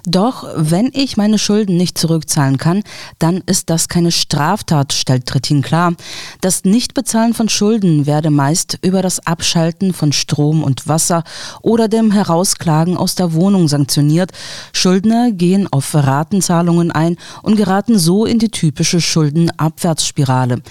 [0.06, 2.82] Doch wenn ich meine Schulden nicht zurückzahlen kann,
[3.18, 5.94] dann ist das keine Straftat, stellt Trittin klar.
[6.40, 11.24] Das Nichtbezahlen von Schulden werde meist über das Abschalten von Strom und Wasser
[11.62, 14.32] oder dem Herausklagen aus der Wohnung sanktioniert.
[14.72, 20.62] Schuldner gehen auf Ratenzahlungen ein und geraten so in die typische Schuldenabwärtsspirale.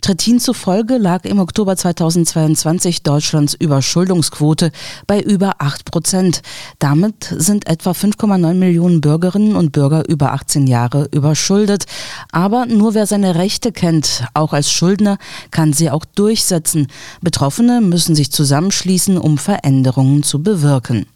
[0.00, 4.72] Trittin zufolge lag im Oktober 2022 Deutschlands Überschuldungsquote
[5.06, 6.40] bei über 8 Prozent.
[6.78, 11.84] Damit sind etwa 5,9 Millionen Bürgerinnen und Bürger über 18 Jahre überschuldet.
[12.32, 15.18] Aber nur wer seine Rechte kennt, auch als Schuldner,
[15.50, 16.86] kann sie auch durchsetzen.
[17.20, 21.06] Betroffene müssen sich zusammenschließen, um Veränderungen zu bewirken.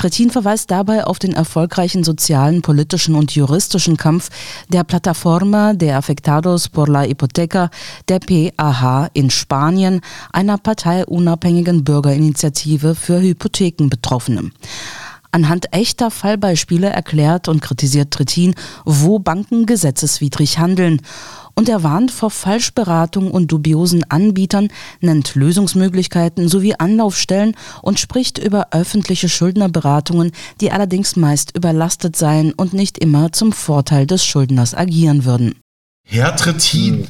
[0.00, 4.30] Trittin verweist dabei auf den erfolgreichen sozialen, politischen und juristischen Kampf
[4.70, 7.68] der Plataforma de Afectados por la Hipoteca,
[8.08, 10.00] der PAH in Spanien,
[10.32, 14.52] einer parteiunabhängigen Bürgerinitiative für Hypothekenbetroffene.
[15.32, 18.54] Anhand echter Fallbeispiele erklärt und kritisiert Trittin,
[18.86, 21.02] wo Banken gesetzeswidrig handeln
[21.54, 24.68] und er warnt vor Falschberatung und dubiosen Anbietern,
[25.00, 32.72] nennt Lösungsmöglichkeiten sowie Anlaufstellen und spricht über öffentliche Schuldnerberatungen, die allerdings meist überlastet seien und
[32.72, 35.54] nicht immer zum Vorteil des Schuldners agieren würden.
[36.04, 37.08] Herr Trittin,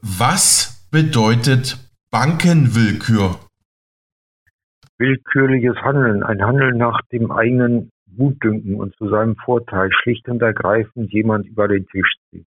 [0.00, 1.76] was bedeutet
[2.10, 3.38] Bankenwillkür?
[4.98, 11.12] Willkürliches Handeln, ein Handeln nach dem eigenen Gutdünken und zu seinem Vorteil, schlicht und ergreifend
[11.12, 12.46] jemand über den Tisch zieht.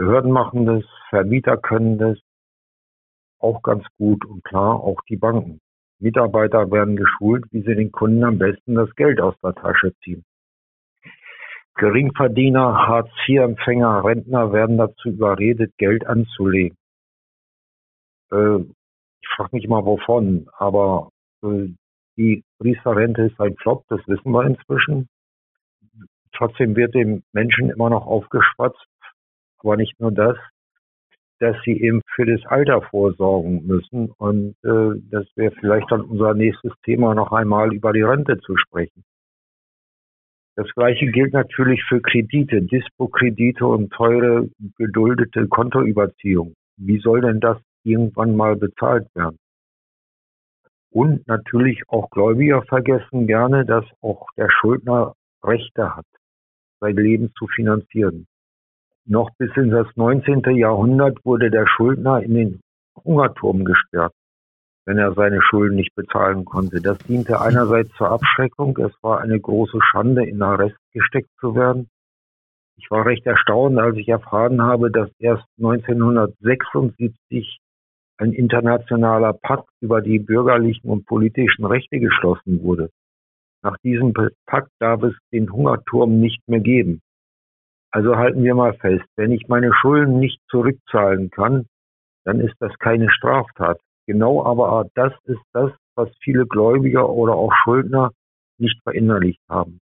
[0.00, 2.16] Behörden machen das, Vermieter können das
[3.38, 5.60] auch ganz gut und klar auch die Banken.
[5.98, 10.24] Mitarbeiter werden geschult, wie sie den Kunden am besten das Geld aus der Tasche ziehen.
[11.74, 16.78] Geringverdiener, Hartz-IV-Empfänger, Rentner werden dazu überredet, Geld anzulegen.
[18.32, 18.60] Äh,
[19.20, 21.10] ich frage mich mal wovon, aber
[21.42, 21.68] äh,
[22.16, 25.10] die Priesterrente ist ein Flop, das wissen wir inzwischen.
[26.32, 28.86] Trotzdem wird dem Menschen immer noch aufgeschwatzt,
[29.60, 30.36] aber nicht nur das,
[31.40, 34.10] dass sie eben für das Alter vorsorgen müssen.
[34.18, 38.56] Und äh, das wäre vielleicht dann unser nächstes Thema, noch einmal über die Rente zu
[38.56, 39.04] sprechen.
[40.56, 46.54] Das gleiche gilt natürlich für Kredite, Dispo-Kredite und teure geduldete Kontoüberziehung.
[46.76, 49.38] Wie soll denn das irgendwann mal bezahlt werden?
[50.92, 56.06] Und natürlich auch Gläubiger vergessen gerne, dass auch der Schuldner Rechte hat,
[56.80, 58.26] sein Leben zu finanzieren.
[59.06, 60.42] Noch bis in das 19.
[60.56, 62.60] Jahrhundert wurde der Schuldner in den
[63.04, 64.12] Hungerturm gesperrt,
[64.86, 66.80] wenn er seine Schulden nicht bezahlen konnte.
[66.80, 68.76] Das diente einerseits zur Abschreckung.
[68.78, 71.88] Es war eine große Schande, in Arrest gesteckt zu werden.
[72.76, 77.58] Ich war recht erstaunt, als ich erfahren habe, dass erst 1976
[78.16, 82.90] ein internationaler Pakt über die bürgerlichen und politischen Rechte geschlossen wurde.
[83.62, 84.14] Nach diesem
[84.46, 87.00] Pakt darf es den Hungerturm nicht mehr geben.
[87.92, 91.66] Also halten wir mal fest, wenn ich meine Schulden nicht zurückzahlen kann,
[92.24, 93.80] dann ist das keine Straftat.
[94.06, 98.12] Genau aber das ist das, was viele Gläubiger oder auch Schuldner
[98.58, 99.80] nicht verinnerlicht haben.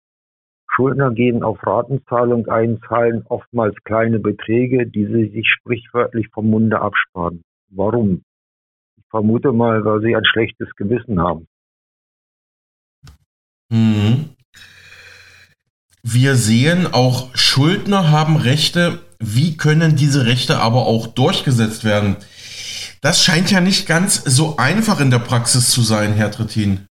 [0.75, 6.81] Schuldner gehen auf Ratenzahlung ein, zahlen oftmals kleine Beträge, die sie sich sprichwörtlich vom Munde
[6.81, 7.43] absparen.
[7.71, 8.23] Warum?
[8.97, 11.47] Ich vermute mal, weil sie ein schlechtes Gewissen haben.
[13.71, 14.34] Mhm.
[16.07, 18.99] Wir sehen, auch Schuldner haben Rechte.
[19.19, 22.17] Wie können diese Rechte aber auch durchgesetzt werden?
[23.01, 26.89] Das scheint ja nicht ganz so einfach in der Praxis zu sein, Herr Trittin.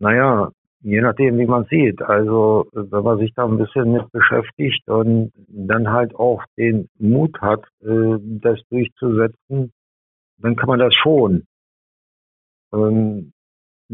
[0.00, 2.02] Naja, je nachdem, wie man sieht.
[2.02, 7.40] Also, wenn man sich da ein bisschen mit beschäftigt und dann halt auch den Mut
[7.40, 9.72] hat, äh, das durchzusetzen,
[10.38, 11.44] dann kann man das schon.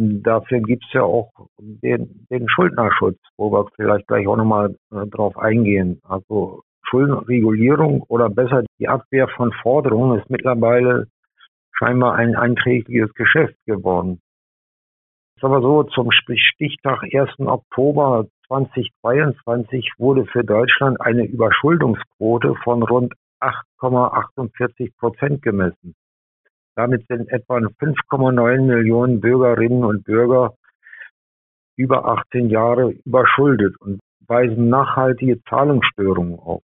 [0.01, 5.07] Dafür gibt es ja auch den, den Schuldnerschutz, wo wir vielleicht gleich auch nochmal äh,
[5.09, 6.01] drauf eingehen.
[6.05, 11.09] Also Schuldenregulierung oder besser die Abwehr von Forderungen ist mittlerweile
[11.73, 14.21] scheinbar ein einträgliches Geschäft geworden.
[15.35, 17.31] ist aber so, zum Stichtag 1.
[17.41, 25.97] Oktober 2022 wurde für Deutschland eine Überschuldungsquote von rund 8,48 Prozent gemessen.
[26.79, 30.55] Damit sind etwa 5,9 Millionen Bürgerinnen und Bürger
[31.77, 36.63] über 18 Jahre überschuldet und weisen nachhaltige Zahlungsstörungen auf.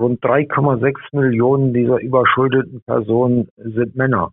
[0.00, 4.30] Rund 3,6 Millionen dieser überschuldeten Personen sind Männer.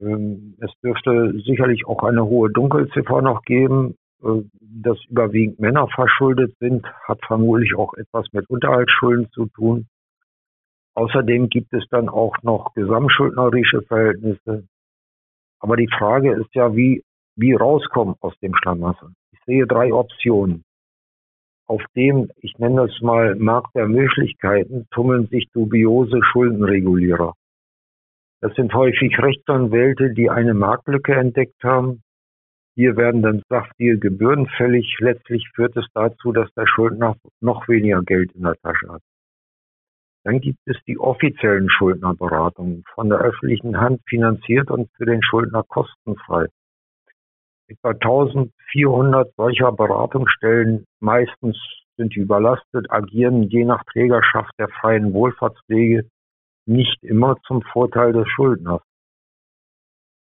[0.00, 3.94] Ähm, es dürfte sicherlich auch eine hohe Dunkelziffer noch geben.
[4.24, 9.86] Äh, dass überwiegend Männer verschuldet sind, hat vermutlich auch etwas mit Unterhaltsschulden zu tun.
[10.94, 14.66] Außerdem gibt es dann auch noch gesamtschuldnerische Verhältnisse.
[15.60, 17.02] Aber die Frage ist ja, wie,
[17.36, 19.10] wie rauskommen aus dem Schlamassel.
[19.32, 20.64] Ich sehe drei Optionen.
[21.66, 27.34] Auf dem, ich nenne das mal Markt der Möglichkeiten, tummeln sich dubiose Schuldenregulierer.
[28.40, 32.02] Das sind häufig Rechtsanwälte, die eine Marktlücke entdeckt haben.
[32.74, 34.96] Hier werden dann saftige Gebühren fällig.
[35.00, 39.02] Letztlich führt es dazu, dass der Schuldner noch weniger Geld in der Tasche hat.
[40.28, 45.62] Dann gibt es die offiziellen Schuldnerberatungen, von der öffentlichen Hand finanziert und für den Schuldner
[45.62, 46.48] kostenfrei.
[47.66, 51.56] Etwa 1400 solcher Beratungsstellen, meistens
[51.96, 56.06] sind die überlastet, agieren je nach Trägerschaft der freien Wohlfahrtspflege
[56.66, 58.82] nicht immer zum Vorteil des Schuldners.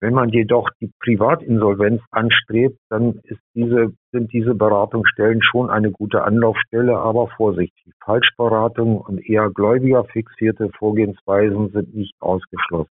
[0.04, 3.22] Wenn man jedoch die Privatinsolvenz anstrebt, dann
[3.54, 7.94] diese, sind diese Beratungsstellen schon eine gute Anlaufstelle, aber vorsichtig.
[8.04, 12.92] Falschberatung und eher gläubiger fixierte Vorgehensweisen sind nicht ausgeschlossen.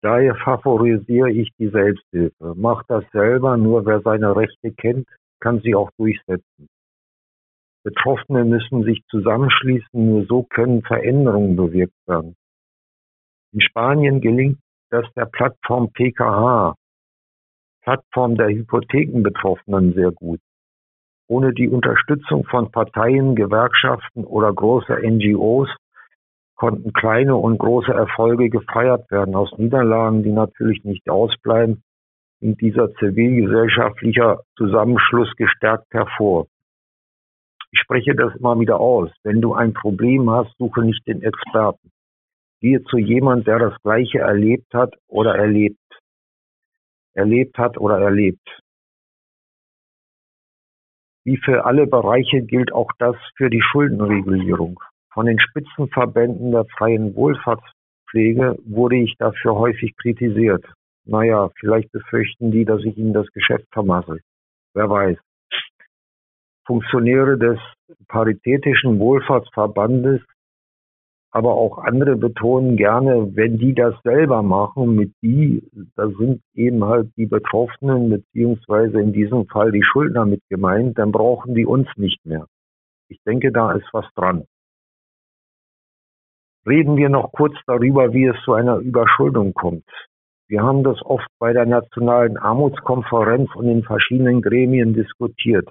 [0.00, 2.54] Daher favorisiere ich die Selbsthilfe.
[2.54, 5.08] Macht das selber, nur wer seine Rechte kennt,
[5.40, 6.68] kann sie auch durchsetzen.
[7.82, 12.36] Betroffene müssen sich zusammenschließen, nur so können Veränderungen bewirkt werden.
[13.52, 14.61] In Spanien gelingt
[14.92, 16.74] das der Plattform PKH,
[17.82, 20.40] Plattform der Hypothekenbetroffenen, sehr gut.
[21.28, 25.70] Ohne die Unterstützung von Parteien, Gewerkschaften oder großer NGOs
[26.56, 29.34] konnten kleine und große Erfolge gefeiert werden.
[29.34, 31.82] Aus Niederlagen, die natürlich nicht ausbleiben,
[32.40, 36.46] ging dieser zivilgesellschaftlicher Zusammenschluss gestärkt hervor.
[37.70, 39.10] Ich spreche das immer wieder aus.
[39.22, 41.90] Wenn du ein Problem hast, suche nicht den Experten.
[42.62, 45.76] Gehe zu jemand, der das Gleiche erlebt hat oder erlebt.
[47.12, 48.48] Erlebt hat oder erlebt.
[51.24, 54.78] Wie für alle Bereiche gilt auch das für die Schuldenregulierung.
[55.12, 60.64] Von den Spitzenverbänden der freien Wohlfahrtspflege wurde ich dafür häufig kritisiert.
[61.04, 64.20] Naja, vielleicht befürchten die, dass ich ihnen das Geschäft vermassel.
[64.74, 65.18] Wer weiß.
[66.64, 67.58] Funktionäre des
[68.06, 70.22] Paritätischen Wohlfahrtsverbandes,
[71.32, 75.62] aber auch andere betonen gerne, wenn die das selber machen, mit die,
[75.96, 81.10] da sind eben halt die Betroffenen beziehungsweise in diesem Fall die Schuldner mit gemeint, dann
[81.10, 82.46] brauchen die uns nicht mehr.
[83.08, 84.44] Ich denke, da ist was dran.
[86.66, 89.88] Reden wir noch kurz darüber, wie es zu einer Überschuldung kommt.
[90.48, 95.68] Wir haben das oft bei der Nationalen Armutskonferenz und in verschiedenen Gremien diskutiert.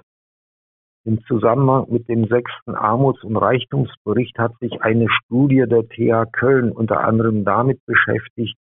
[1.04, 6.70] Im Zusammenhang mit dem sechsten Armuts- und Reichtumsbericht hat sich eine Studie der TH Köln
[6.70, 8.56] unter anderem damit beschäftigt,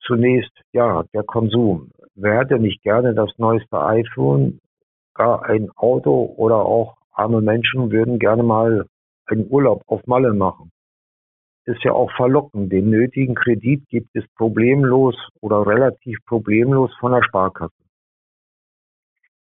[0.00, 1.90] zunächst, ja, der Konsum.
[2.14, 4.60] Wer hätte nicht gerne das neueste iPhone,
[5.14, 8.86] gar ein Auto oder auch arme Menschen würden gerne mal
[9.26, 10.70] einen Urlaub auf Malle machen.
[11.66, 12.72] Ist ja auch verlockend.
[12.72, 17.83] Den nötigen Kredit gibt es problemlos oder relativ problemlos von der Sparkasse.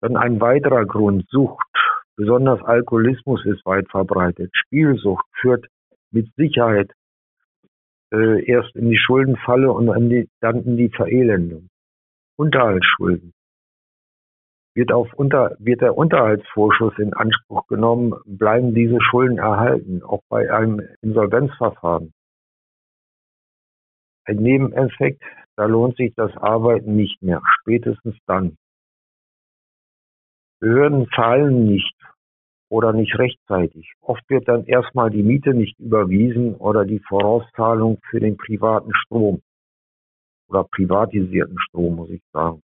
[0.03, 1.65] Dann ein weiterer Grund, Sucht.
[2.17, 4.51] Besonders Alkoholismus ist weit verbreitet.
[4.53, 5.67] Spielsucht führt
[6.11, 6.93] mit Sicherheit
[8.13, 11.69] äh, erst in die Schuldenfalle und dann, die, dann in die Verelendung.
[12.37, 13.33] Unterhaltsschulden.
[14.75, 20.53] Wird, auf unter, wird der Unterhaltsvorschuss in Anspruch genommen, bleiben diese Schulden erhalten, auch bei
[20.53, 22.13] einem Insolvenzverfahren.
[24.25, 25.23] Ein Nebeneffekt,
[25.57, 28.57] da lohnt sich das Arbeiten nicht mehr, spätestens dann.
[30.63, 31.97] Behörden zahlen nicht
[32.69, 33.95] oder nicht rechtzeitig.
[34.01, 39.43] Oft wird dann erstmal die Miete nicht überwiesen oder die Vorauszahlung für den privaten Strom
[40.49, 42.63] oder privatisierten Strom, muss ich sagen.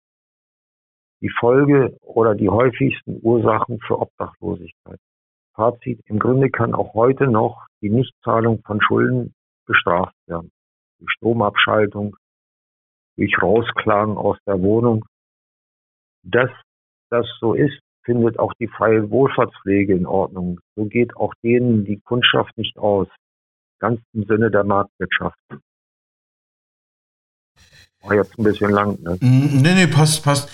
[1.22, 4.98] Die Folge oder die häufigsten Ursachen für Obdachlosigkeit.
[5.54, 9.32] Fazit, im Grunde kann auch heute noch die Nichtzahlung von Schulden
[9.64, 10.50] bestraft werden.
[11.00, 12.14] Die Stromabschaltung,
[13.16, 15.06] durch Rausklagen aus der Wohnung.
[16.22, 16.50] Dass
[17.08, 20.58] das so ist, findet auch die freie Wohlfahrtspflege in Ordnung.
[20.76, 23.08] So geht auch denen die Kundschaft nicht aus.
[23.78, 25.36] Ganz im Sinne der Marktwirtschaft.
[28.02, 29.18] War jetzt ein bisschen lang, ne?
[29.20, 30.48] Mm, nee, nee, passt, passt.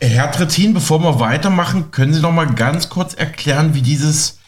[0.00, 4.40] Herr Trittin, bevor wir weitermachen, können Sie noch mal ganz kurz erklären, wie dieses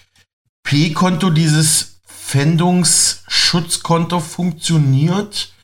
[0.64, 5.54] P-Konto, dieses Pfändungsschutzkonto funktioniert?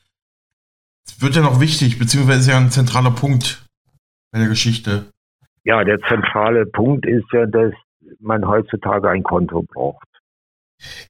[1.05, 3.65] Das wird ja noch wichtig, beziehungsweise ist ja ein zentraler Punkt
[4.31, 5.10] bei der Geschichte.
[5.63, 7.73] Ja, der zentrale Punkt ist ja, dass
[8.19, 10.07] man heutzutage ein Konto braucht.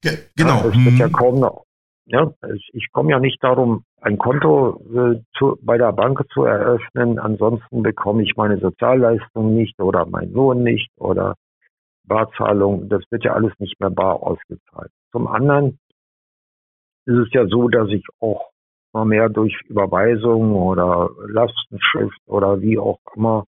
[0.04, 0.70] Ja, genau.
[0.70, 1.66] Ja, wird ja kaum noch.
[2.06, 2.30] Ja,
[2.74, 7.20] ich komme ja nicht darum, ein Konto äh, zu, bei der Bank zu eröffnen.
[7.20, 11.36] Ansonsten bekomme ich meine Sozialleistung nicht oder meinen Lohn nicht oder
[12.04, 12.90] Barzahlung.
[12.90, 14.92] Das wird ja alles nicht mehr bar ausgezahlt.
[15.12, 15.80] Zum anderen
[17.06, 18.50] ist es ja so, dass ich auch
[18.94, 23.46] mal mehr durch Überweisung oder Lastenschrift oder wie auch immer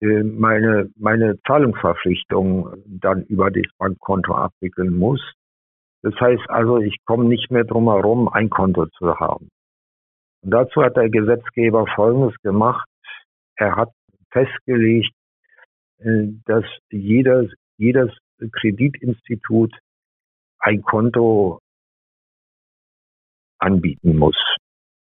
[0.00, 5.20] meine, meine Zahlungsverpflichtung dann über das Bankkonto abwickeln muss.
[6.02, 9.48] Das heißt also, ich komme nicht mehr drum herum, ein Konto zu haben.
[10.42, 12.88] Und dazu hat der Gesetzgeber Folgendes gemacht.
[13.56, 13.90] Er hat
[14.30, 15.12] festgelegt,
[15.98, 18.10] äh, dass jedes, jedes
[18.52, 19.74] Kreditinstitut
[20.60, 21.58] ein Konto
[23.58, 24.36] anbieten muss.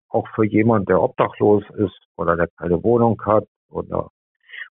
[0.08, 4.08] Auch für jemand, der obdachlos ist oder der keine Wohnung hat oder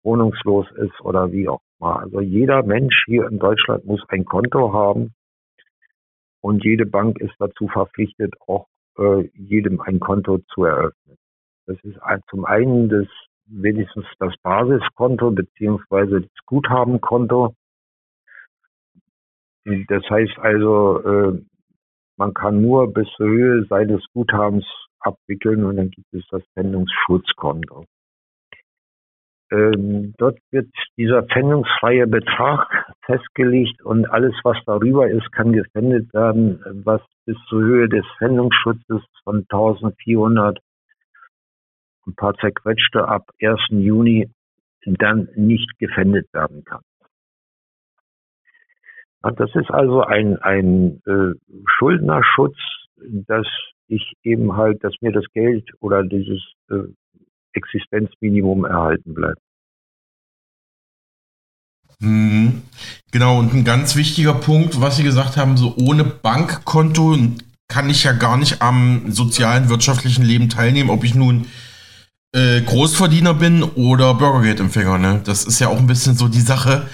[0.04, 2.00] wohnungslos ist oder wie auch immer.
[2.00, 5.14] Also jeder Mensch hier in Deutschland muss ein Konto haben
[6.42, 11.18] und jede Bank ist dazu verpflichtet, auch äh, jedem ein Konto zu eröffnen.
[11.66, 13.08] Das ist zum einen das
[13.46, 17.56] wenigstens das Basiskonto beziehungsweise das Guthabenkonto.
[19.66, 21.42] Das heißt also, äh,
[22.18, 24.66] man kann nur bis zur Höhe seines Guthabens
[25.00, 27.86] abwickeln und dann gibt es das Sendungsschutzkonto.
[29.52, 32.68] Ähm, dort wird dieser pfändungsfreie Betrag
[33.06, 39.02] festgelegt und alles, was darüber ist, kann gefändet werden, was bis zur Höhe des Pfändungsschutzes
[39.24, 40.60] von 1400
[42.08, 43.60] ein paar zerquetschte ab 1.
[43.70, 44.30] Juni
[44.86, 46.82] dann nicht gefändet werden kann.
[49.22, 51.34] Das ist also ein, ein äh,
[51.66, 52.58] Schuldnerschutz,
[52.96, 53.48] dass
[53.88, 56.84] ich eben halt, dass mir das Geld oder dieses äh,
[57.54, 59.42] Existenzminimum erhalten bleibt.
[62.00, 62.64] Mhm.
[63.12, 67.18] Genau, und ein ganz wichtiger Punkt, was Sie gesagt haben, so ohne Bankkonto
[67.68, 71.48] kann ich ja gar nicht am sozialen, wirtschaftlichen Leben teilnehmen, ob ich nun
[72.34, 74.98] äh, Großverdiener bin oder Bürgergeldempfänger.
[74.98, 75.22] Ne?
[75.24, 76.88] Das ist ja auch ein bisschen so die Sache,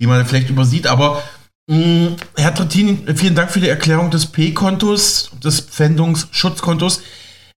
[0.00, 0.86] die man vielleicht übersieht.
[0.86, 1.22] Aber
[1.68, 7.02] mh, mm, Herr Trattin, vielen Dank für die Erklärung des P-Kontos, des Pfändungsschutzkontos.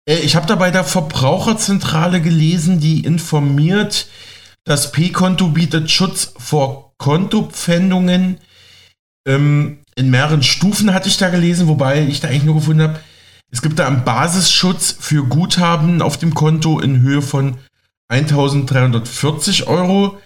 [0.07, 4.07] Äh, ich habe da bei der Verbraucherzentrale gelesen, die informiert,
[4.65, 8.37] das P-Konto bietet Schutz vor Kontopfändungen.
[9.27, 12.99] Ähm, in mehreren Stufen hatte ich da gelesen, wobei ich da eigentlich nur gefunden habe,
[13.51, 17.57] es gibt da einen Basisschutz für Guthaben auf dem Konto in Höhe von
[18.07, 20.17] 1340 Euro.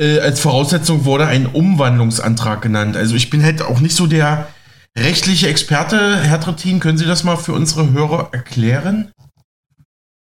[0.00, 2.96] Äh, als Voraussetzung wurde ein Umwandlungsantrag genannt.
[2.96, 4.48] Also ich bin halt auch nicht so der
[4.96, 9.12] rechtliche Experte, Herr Trittin, können Sie das mal für unsere Hörer erklären?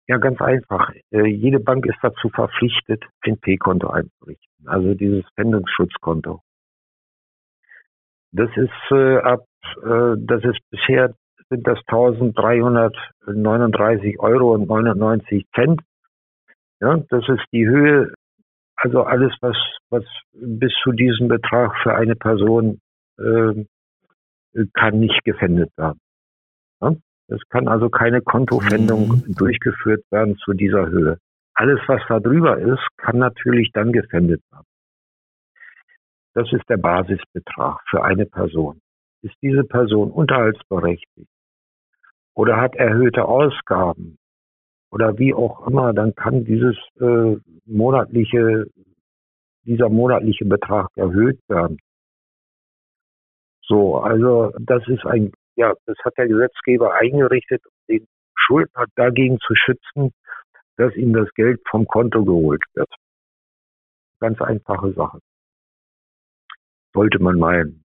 [0.07, 0.93] Ja, ganz einfach.
[1.13, 6.41] Äh, jede Bank ist dazu verpflichtet, ein P-Konto einzurichten, also dieses Pfändungsschutzkonto.
[8.33, 9.45] Das ist äh, ab,
[9.85, 11.15] äh, das ist bisher
[11.51, 15.83] sind das 1339 Euro und 99 Cent.
[16.81, 18.15] Ja, das ist die Höhe,
[18.77, 19.57] also alles, was,
[19.91, 22.81] was bis zu diesem Betrag für eine Person
[23.19, 23.65] äh,
[24.75, 26.01] kann nicht gefändet werden.
[26.81, 26.95] Ja?
[27.29, 29.35] Es kann also keine Kontofendung mhm.
[29.35, 31.19] durchgeführt werden zu dieser Höhe.
[31.55, 34.67] Alles, was da drüber ist, kann natürlich dann gefändet werden.
[36.35, 38.81] Das ist der Basisbetrag für eine Person.
[39.23, 41.29] Ist diese Person unterhaltsberechtigt
[42.35, 44.17] oder hat erhöhte Ausgaben
[44.91, 47.37] oder wie auch immer, dann kann dieses äh,
[47.67, 48.67] monatliche,
[49.65, 51.79] dieser monatliche Betrag erhöht werden.
[53.71, 59.39] So, also das ist ein, ja, das hat der Gesetzgeber eingerichtet, um den Schuldner dagegen
[59.39, 60.13] zu schützen,
[60.77, 62.93] dass ihm das Geld vom Konto geholt wird.
[64.19, 65.21] Ganz einfache Sache
[66.93, 67.85] sollte man meinen.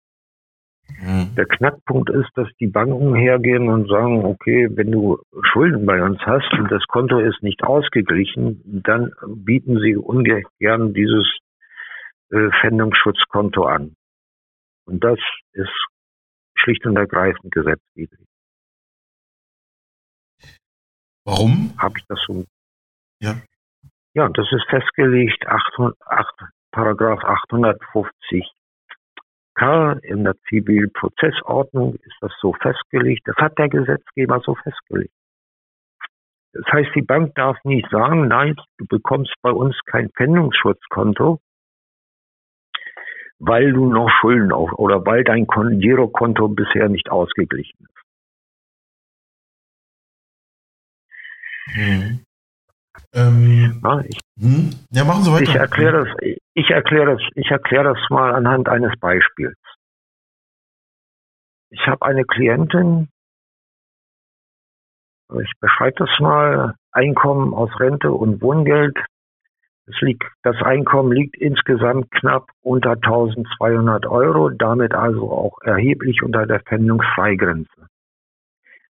[1.01, 1.35] Mhm.
[1.35, 5.19] Der Knackpunkt ist, dass die Banken hergehen und sagen, okay, wenn du
[5.51, 11.27] Schulden bei uns hast und das Konto ist nicht ausgeglichen, dann bieten sie ungern dieses
[12.31, 13.95] äh, Pfändungsschutzkonto an.
[14.85, 15.19] Und das
[15.53, 15.87] ist
[16.55, 18.27] schlicht und ergreifend gesetzwidrig.
[21.25, 21.73] Warum?
[21.77, 22.45] Habe ich das so?
[23.19, 23.41] Ja.
[24.13, 26.35] Ja, das ist festgelegt, 8, 8,
[26.71, 28.51] Paragraph 850
[29.55, 33.27] K in der Zivilprozessordnung ist das so festgelegt.
[33.27, 35.13] Das hat der Gesetzgeber so festgelegt.
[36.53, 41.39] Das heißt, die Bank darf nicht sagen, nein, du bekommst bei uns kein Pfändungsschutzkonto,
[43.45, 47.93] weil du noch Schulden auf oder weil dein Girokonto bisher nicht ausgeglichen ist.
[51.75, 52.25] Hm.
[53.13, 54.69] Ähm, ja, ich, hm?
[54.91, 55.43] ja, machen Sie weiter.
[55.43, 59.57] Ich erkläre das, ich erkläre das, ich erkläre das mal anhand eines Beispiels.
[61.69, 63.09] Ich habe eine Klientin,
[65.41, 68.95] ich beschreibe das mal, Einkommen aus Rente und Wohngeld.
[69.85, 76.45] Das, liegt, das Einkommen liegt insgesamt knapp unter 1200 Euro, damit also auch erheblich unter
[76.45, 77.87] der Pfändungsfreigrenze.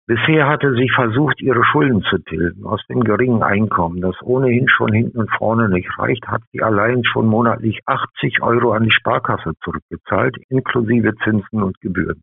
[0.05, 4.93] Bisher hatte sie versucht, ihre Schulden zu tilgen aus dem geringen Einkommen, das ohnehin schon
[4.93, 9.51] hinten und vorne nicht reicht, hat sie allein schon monatlich 80 Euro an die Sparkasse
[9.61, 12.21] zurückgezahlt, inklusive Zinsen und Gebühren.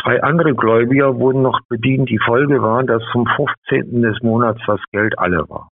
[0.00, 2.08] Zwei andere Gläubiger wurden noch bedient.
[2.08, 4.02] Die Folge war, dass zum 15.
[4.02, 5.69] des Monats das Geld alle war.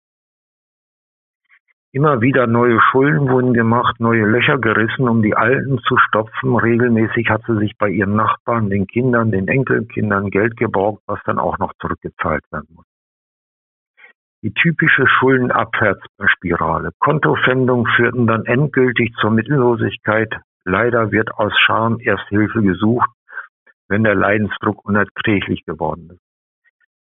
[1.90, 6.54] Immer wieder neue Schulden wurden gemacht, neue Löcher gerissen, um die alten zu stopfen.
[6.54, 11.38] Regelmäßig hat sie sich bei ihren Nachbarn, den Kindern, den Enkelkindern Geld geborgt, was dann
[11.38, 12.84] auch noch zurückgezahlt werden muss.
[14.42, 16.90] Die typische Schuldenabwärtsspirale.
[16.98, 20.32] Kontofendungen führten dann endgültig zur Mittellosigkeit.
[20.64, 23.08] Leider wird aus Scham erst Hilfe gesucht,
[23.88, 26.20] wenn der Leidensdruck unerträglich geworden ist.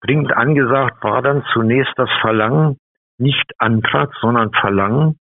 [0.02, 2.78] Dringend angesagt war dann zunächst das Verlangen,
[3.24, 5.18] nicht Antrag, sondern Verlangen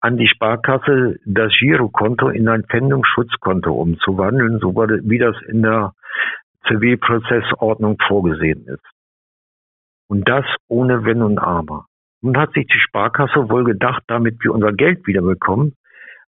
[0.00, 5.92] an die Sparkasse das Girokonto in ein Pfändungsschutzkonto umzuwandeln, so wie das in der
[6.68, 8.84] Zivilprozessordnung vorgesehen ist.
[10.08, 11.86] Und das ohne Wenn und Aber.
[12.20, 15.74] Nun hat sich die Sparkasse wohl gedacht, damit wir unser Geld wiederbekommen,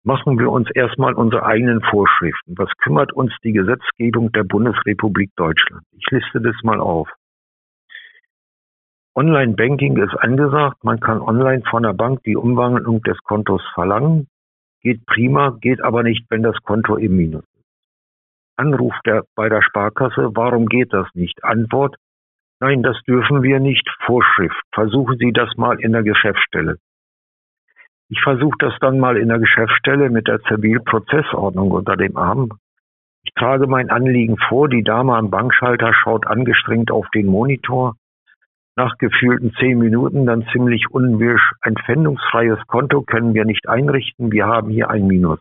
[0.03, 2.57] machen wir uns erstmal unsere eigenen Vorschriften.
[2.57, 5.83] Was kümmert uns die Gesetzgebung der Bundesrepublik Deutschland?
[5.91, 7.09] Ich liste das mal auf.
[9.17, 10.83] Online-Banking ist angesagt.
[10.83, 14.27] Man kann online von der Bank die Umwandlung des Kontos verlangen.
[14.83, 17.65] Geht prima, geht aber nicht, wenn das Konto im Minus ist.
[18.57, 21.43] Anruf der, bei der Sparkasse, warum geht das nicht?
[21.43, 21.95] Antwort,
[22.59, 23.89] nein, das dürfen wir nicht.
[24.05, 24.61] Vorschrift.
[24.71, 26.77] Versuchen Sie das mal in der Geschäftsstelle.
[28.09, 32.51] Ich versuche das dann mal in der Geschäftsstelle mit der Zivilprozessordnung unter dem Arm.
[33.23, 37.95] Ich trage mein Anliegen vor, die Dame am Bankschalter schaut angestrengt auf den Monitor
[38.77, 44.45] nach gefühlten zehn Minuten dann ziemlich unwirsch, ein pfändungsfreies Konto können wir nicht einrichten, wir
[44.45, 45.39] haben hier ein Minus.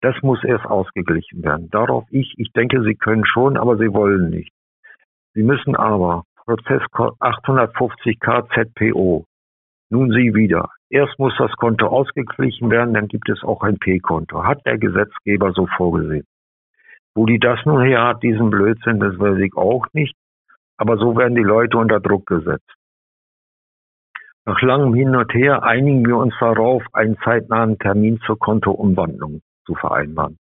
[0.00, 1.68] Das muss erst ausgeglichen werden.
[1.70, 4.50] Darauf ich, ich denke, Sie können schon, aber Sie wollen nicht.
[5.34, 9.26] Sie müssen aber Prozess 850k ZPO.
[9.90, 10.70] Nun Sie wieder.
[10.88, 14.42] Erst muss das Konto ausgeglichen werden, dann gibt es auch ein P-Konto.
[14.42, 16.24] Hat der Gesetzgeber so vorgesehen.
[17.14, 20.16] Wo die das nun her hat, diesen Blödsinn, das weiß ich auch nicht.
[20.82, 22.74] Aber so werden die Leute unter Druck gesetzt.
[24.44, 29.76] Nach langem Hin und Her einigen wir uns darauf, einen zeitnahen Termin zur Kontoumwandlung zu
[29.76, 30.38] vereinbaren.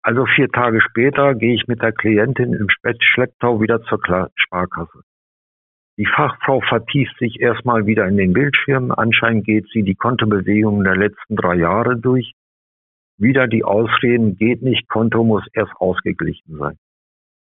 [0.00, 4.00] Also vier Tage später gehe ich mit der Klientin im Schlepptau wieder zur
[4.36, 5.02] Sparkasse.
[5.98, 8.90] Die Fachfrau vertieft sich erstmal wieder in den Bildschirm.
[8.90, 12.32] Anscheinend geht sie die Kontobewegungen der letzten drei Jahre durch.
[13.18, 16.78] Wieder die Ausreden, geht nicht, Konto muss erst ausgeglichen sein.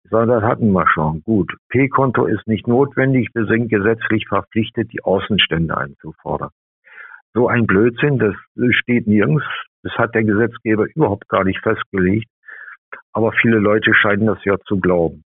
[0.09, 1.21] Das hatten wir schon.
[1.23, 1.53] Gut.
[1.69, 3.29] P-Konto ist nicht notwendig.
[3.33, 6.49] Wir sind gesetzlich verpflichtet, die Außenstände einzufordern.
[7.33, 8.35] So ein Blödsinn, das
[8.71, 9.45] steht nirgends.
[9.83, 12.29] Das hat der Gesetzgeber überhaupt gar nicht festgelegt.
[13.13, 15.23] Aber viele Leute scheinen das ja zu glauben.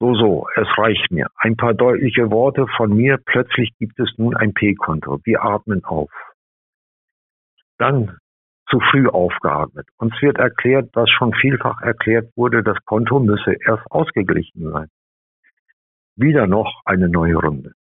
[0.00, 1.26] So, so, es reicht mir.
[1.36, 3.18] Ein paar deutliche Worte von mir.
[3.18, 5.20] Plötzlich gibt es nun ein P-Konto.
[5.24, 6.10] Wir atmen auf.
[7.76, 8.16] Dann
[8.70, 9.86] zu früh aufgeatmet.
[9.98, 14.88] Uns wird erklärt, was schon vielfach erklärt wurde, das Konto müsse erst ausgeglichen sein.
[16.16, 17.72] Wieder noch eine neue Runde.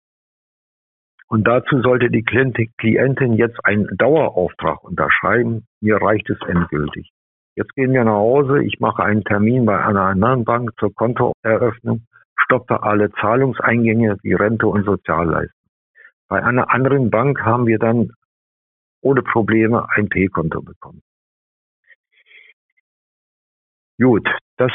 [1.28, 5.66] Und dazu sollte die Klientin jetzt einen Dauerauftrag unterschreiben.
[5.80, 7.10] Mir reicht es endgültig.
[7.54, 8.62] Jetzt gehen wir nach Hause.
[8.62, 14.68] Ich mache einen Termin bei einer anderen Bank zur Kontoeröffnung, stoppe alle Zahlungseingänge wie Rente
[14.68, 15.52] und Sozialleistung.
[16.28, 18.12] Bei einer anderen Bank haben wir dann
[19.00, 21.02] ohne Probleme ein P-Konto bekommen.
[24.00, 24.72] Gut, das,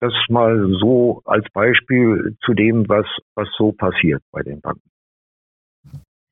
[0.00, 4.88] das mal so als Beispiel zu dem, was, was so passiert bei den Banken.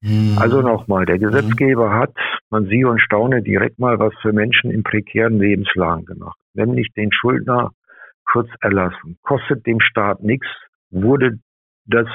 [0.00, 0.38] Mhm.
[0.38, 1.94] Also nochmal, der Gesetzgeber mhm.
[1.94, 2.14] hat,
[2.50, 7.12] man sieht und staune, direkt mal was für Menschen in prekären Lebenslagen gemacht, nämlich den
[7.12, 7.72] Schuldner
[8.30, 9.18] kurz erlassen.
[9.22, 10.46] Kostet dem Staat nichts,
[10.90, 11.38] wurde
[11.84, 12.08] das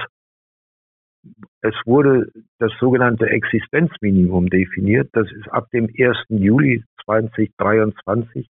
[1.62, 5.10] es wurde das sogenannte Existenzminimum definiert.
[5.14, 6.18] Das ist ab dem 1.
[6.30, 8.48] Juli 2023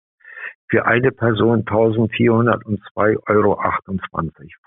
[0.69, 3.59] für eine Person 1402,28 Euro.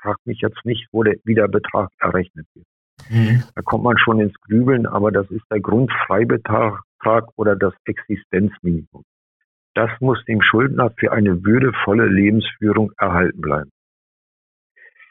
[0.00, 2.66] Fragt mich jetzt nicht, wo der, wie der Betrag errechnet wird.
[3.10, 3.42] Mhm.
[3.54, 6.82] Da kommt man schon ins Grübeln, aber das ist der Grundfreibetrag
[7.36, 9.04] oder das Existenzminimum.
[9.74, 13.70] Das muss dem Schuldner für eine würdevolle Lebensführung erhalten bleiben.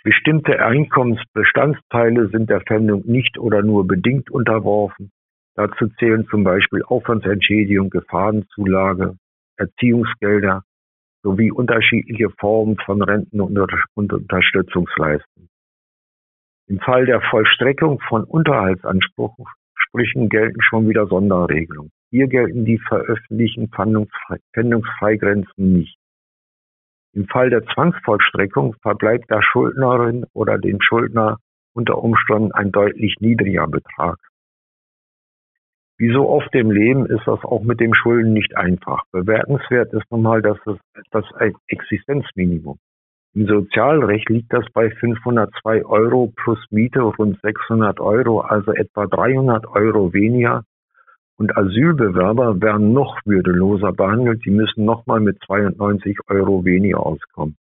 [0.03, 5.11] Bestimmte Einkommensbestandteile sind der Pfändung nicht oder nur bedingt unterworfen.
[5.55, 9.15] Dazu zählen zum Beispiel Aufwandsentschädigung, Gefahrenzulage,
[9.55, 10.63] Erziehungsgelder
[11.23, 15.47] sowie unterschiedliche Formen von Renten und Unterstützungsleistungen.
[16.67, 21.91] Im Fall der Vollstreckung von Unterhaltsansprüchen gelten schon wieder Sonderregelungen.
[22.09, 25.97] Hier gelten die veröffentlichten Pfändungsfreigrenzen nicht.
[27.13, 31.37] Im Fall der Zwangsvollstreckung verbleibt der Schuldnerin oder dem Schuldner
[31.73, 34.17] unter Umständen ein deutlich niedriger Betrag.
[35.97, 39.03] Wie so oft im Leben ist das auch mit dem Schulden nicht einfach.
[39.11, 40.57] Bewertenswert ist nun mal das,
[41.11, 41.25] das
[41.67, 42.79] Existenzminimum.
[43.35, 49.67] Im Sozialrecht liegt das bei 502 Euro plus Miete rund 600 Euro, also etwa 300
[49.67, 50.63] Euro weniger.
[51.37, 54.45] Und Asylbewerber werden noch würdeloser behandelt.
[54.45, 57.57] Die müssen nochmal mit 92 Euro weniger auskommen.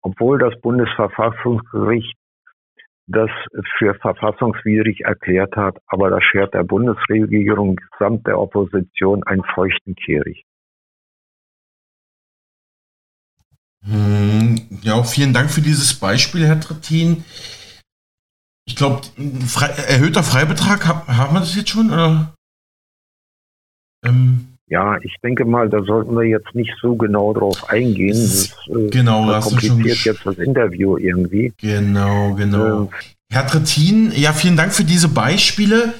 [0.00, 2.16] Obwohl das Bundesverfassungsgericht
[3.08, 3.30] das
[3.78, 10.44] für verfassungswidrig erklärt hat, aber das schert der Bundesregierung samt der Opposition einen feuchten Kehricht.
[13.82, 17.24] Hm, ja, vielen Dank für dieses Beispiel, Herr Trittin.
[18.66, 19.00] Ich glaube,
[19.88, 21.90] erhöhter Freibetrag, haben wir das jetzt schon?
[21.90, 22.34] Oder?
[24.68, 28.16] Ähm, ja, ich denke mal, da sollten wir jetzt nicht so genau drauf eingehen.
[28.16, 31.52] Das, äh, genau, das kompliziert jetzt das Interview irgendwie.
[31.60, 32.84] Genau, genau.
[32.84, 32.88] Äh,
[33.30, 35.94] Herr Trittin, ja, vielen Dank für diese Beispiele.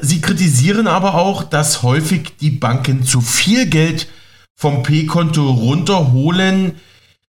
[0.00, 4.08] Sie kritisieren aber auch, dass häufig die Banken zu viel Geld
[4.56, 6.72] vom P-Konto runterholen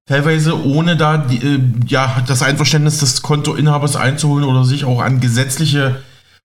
[0.06, 5.20] teilweise ohne da die, äh, ja, das Einverständnis des Kontoinhabers einzuholen oder sich auch an
[5.20, 6.02] gesetzliche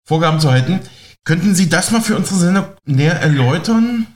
[0.06, 0.80] Vorgaben zu halten.
[1.26, 4.08] Könnten Sie das mal für unsere Sendung näher erläutern?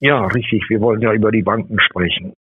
[0.00, 0.64] Ja, richtig.
[0.68, 2.32] Wir wollen ja über die Banken sprechen.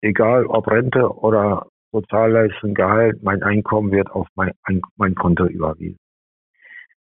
[0.00, 4.52] Egal ob Rente oder Sozialleistung, Gehalt, mein Einkommen wird auf mein,
[4.96, 5.98] mein Konto überwiesen.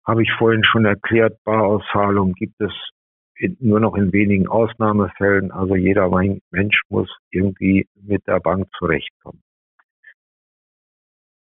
[0.06, 2.72] Habe ich vorhin schon erklärt, Barauszahlung gibt es
[3.36, 5.50] in, nur noch in wenigen Ausnahmefällen.
[5.50, 9.42] Also jeder Mensch muss irgendwie mit der Bank zurechtkommen.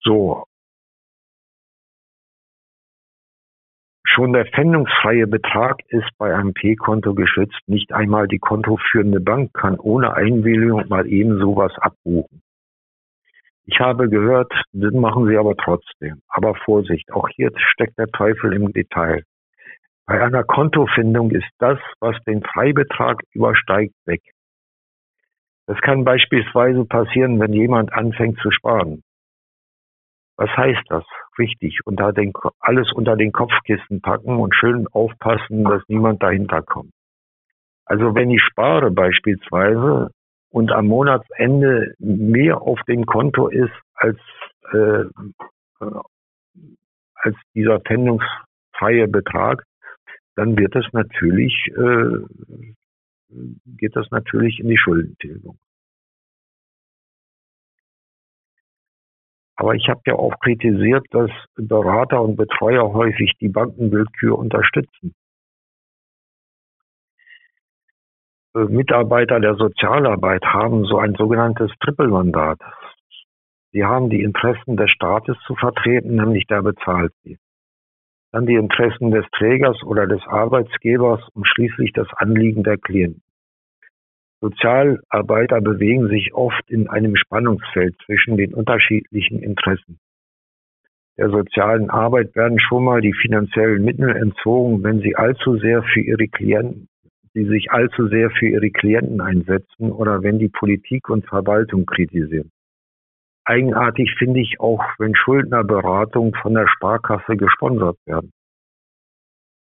[0.02, 0.44] So.
[4.12, 7.60] Schon der pfändungsfreie Betrag ist bei einem P-Konto geschützt.
[7.68, 12.42] Nicht einmal die kontoführende Bank kann ohne Einwilligung mal eben sowas abbuchen.
[13.66, 16.22] Ich habe gehört, das machen sie aber trotzdem.
[16.26, 19.22] Aber Vorsicht, auch hier steckt der Teufel im Detail.
[20.06, 24.22] Bei einer Kontofindung ist das, was den Freibetrag übersteigt, weg.
[25.66, 29.04] Das kann beispielsweise passieren, wenn jemand anfängt zu sparen.
[30.36, 31.04] Was heißt das?
[31.40, 36.92] Richtig, unter den, alles unter den Kopfkissen packen und schön aufpassen, dass niemand dahinter kommt.
[37.86, 40.10] Also wenn ich spare beispielsweise
[40.50, 44.18] und am Monatsende mehr auf dem Konto ist als,
[44.72, 45.04] äh,
[47.14, 49.64] als dieser pfändungsfreie Betrag,
[50.36, 52.18] dann wird das natürlich, äh,
[53.78, 55.56] geht das natürlich in die Schuldentilgung.
[59.60, 65.12] Aber ich habe ja auch kritisiert, dass Berater und Betreuer häufig die Bankenwillkür unterstützen.
[68.56, 72.58] Äh, Mitarbeiter der Sozialarbeit haben so ein sogenanntes Trippelmandat.
[73.72, 77.36] Sie haben die Interessen des Staates zu vertreten, nämlich der bezahlt sie.
[78.32, 83.22] Dann die Interessen des Trägers oder des Arbeitsgebers und schließlich das Anliegen der Klienten.
[84.40, 89.98] Sozialarbeiter bewegen sich oft in einem Spannungsfeld zwischen den unterschiedlichen Interessen.
[91.18, 96.00] Der sozialen Arbeit werden schon mal die finanziellen Mittel entzogen, wenn sie allzu sehr für
[96.00, 96.88] ihre Klienten,
[97.34, 102.50] sie sich allzu sehr für ihre Klienten einsetzen oder wenn die Politik und Verwaltung kritisieren.
[103.44, 108.32] Eigenartig finde ich auch, wenn Schuldnerberatungen von der Sparkasse gesponsert werden.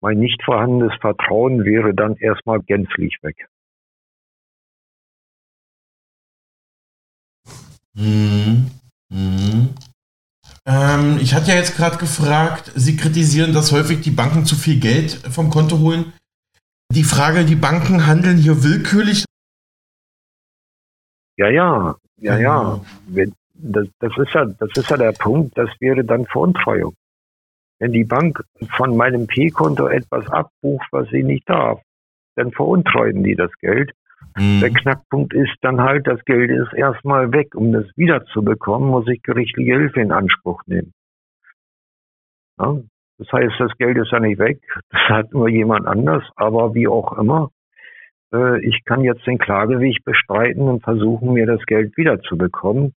[0.01, 3.47] Mein nicht vorhandenes Vertrauen wäre dann erstmal gänzlich weg.
[7.97, 8.69] Mhm.
[9.09, 9.69] Mhm.
[10.65, 14.79] Ähm, ich hatte ja jetzt gerade gefragt, Sie kritisieren, dass häufig die Banken zu viel
[14.79, 16.13] Geld vom Konto holen.
[16.93, 19.25] Die Frage, die Banken handeln hier willkürlich?
[21.37, 22.81] Ja, ja, ja, ja.
[23.07, 23.33] Mhm.
[23.55, 24.45] Das, das, ist ja.
[24.45, 26.93] das ist ja der Punkt, das wäre dann Veruntreuung.
[27.79, 28.43] Wenn die Bank
[28.75, 31.81] von meinem P-Konto etwas abbucht, was sie nicht darf,
[32.35, 33.93] dann veruntreuen die das Geld
[34.35, 34.61] Mhm.
[34.61, 37.55] Der Knackpunkt ist dann halt, das Geld ist erstmal weg.
[37.55, 40.93] Um das wiederzubekommen, muss ich gerichtliche Hilfe in Anspruch nehmen.
[42.59, 42.77] Ja,
[43.19, 44.59] das heißt, das Geld ist ja nicht weg,
[44.89, 47.49] das hat nur jemand anders, aber wie auch immer,
[48.33, 52.93] äh, ich kann jetzt den Klageweg bestreiten und versuchen, mir das Geld wiederzubekommen.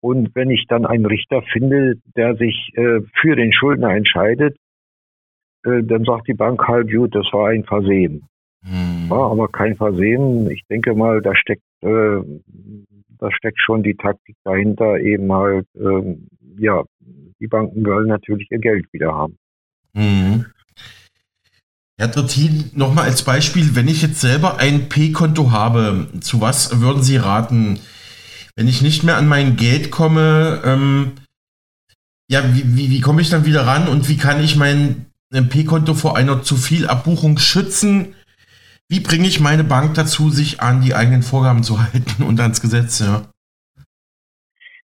[0.00, 4.56] Und wenn ich dann einen Richter finde, der sich äh, für den Schuldner entscheidet,
[5.64, 8.28] äh, dann sagt die Bank halt, gut, das war ein Versehen.
[8.64, 9.10] Mhm.
[9.10, 10.50] War aber kein Versehen.
[10.50, 12.20] Ich denke mal, da steckt, äh,
[13.18, 16.16] da steckt schon die Taktik dahinter, eben halt, äh,
[16.58, 16.82] ja,
[17.40, 19.36] die Banken wollen natürlich ihr Geld wieder haben.
[19.92, 20.46] Mhm.
[21.96, 27.02] Herr Trittin, nochmal als Beispiel, wenn ich jetzt selber ein P-Konto habe, zu was würden
[27.02, 27.78] Sie raten?
[28.56, 31.12] Wenn ich nicht mehr an mein Geld komme, ähm,
[32.28, 35.94] ja, wie, wie, wie komme ich dann wieder ran und wie kann ich mein P-Konto
[35.94, 38.14] vor einer zu viel Abbuchung schützen?
[38.88, 42.60] Wie bringe ich meine Bank dazu, sich an die eigenen Vorgaben zu halten und ans
[42.60, 43.00] Gesetz?
[43.00, 43.22] Ja?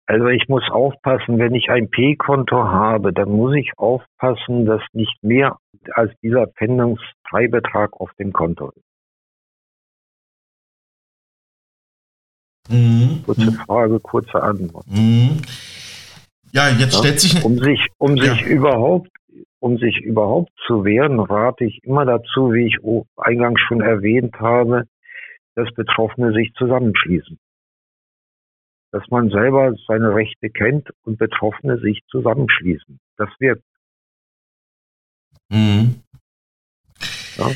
[0.06, 5.22] Also ich muss aufpassen, wenn ich ein P-Konto habe, dann muss ich aufpassen, dass nicht
[5.22, 5.56] mehr
[5.94, 8.84] als dieser Pfändungsfreibetrag auf dem Konto ist.
[12.68, 13.22] Mhm.
[13.24, 13.54] Kurze mhm.
[13.54, 14.86] Frage, kurze Antwort.
[14.86, 15.42] Mhm.
[16.52, 18.34] Ja, jetzt ja, stellt sich um sich um ja.
[18.34, 19.08] sich überhaupt
[19.62, 22.78] um sich überhaupt zu wehren, rate ich immer dazu, wie ich
[23.16, 24.88] eingangs schon erwähnt habe,
[25.54, 27.38] dass Betroffene sich zusammenschließen.
[28.90, 32.98] Dass man selber seine Rechte kennt und Betroffene sich zusammenschließen.
[33.16, 33.62] Das wirkt.
[35.48, 36.02] Mhm.
[37.36, 37.50] Ja.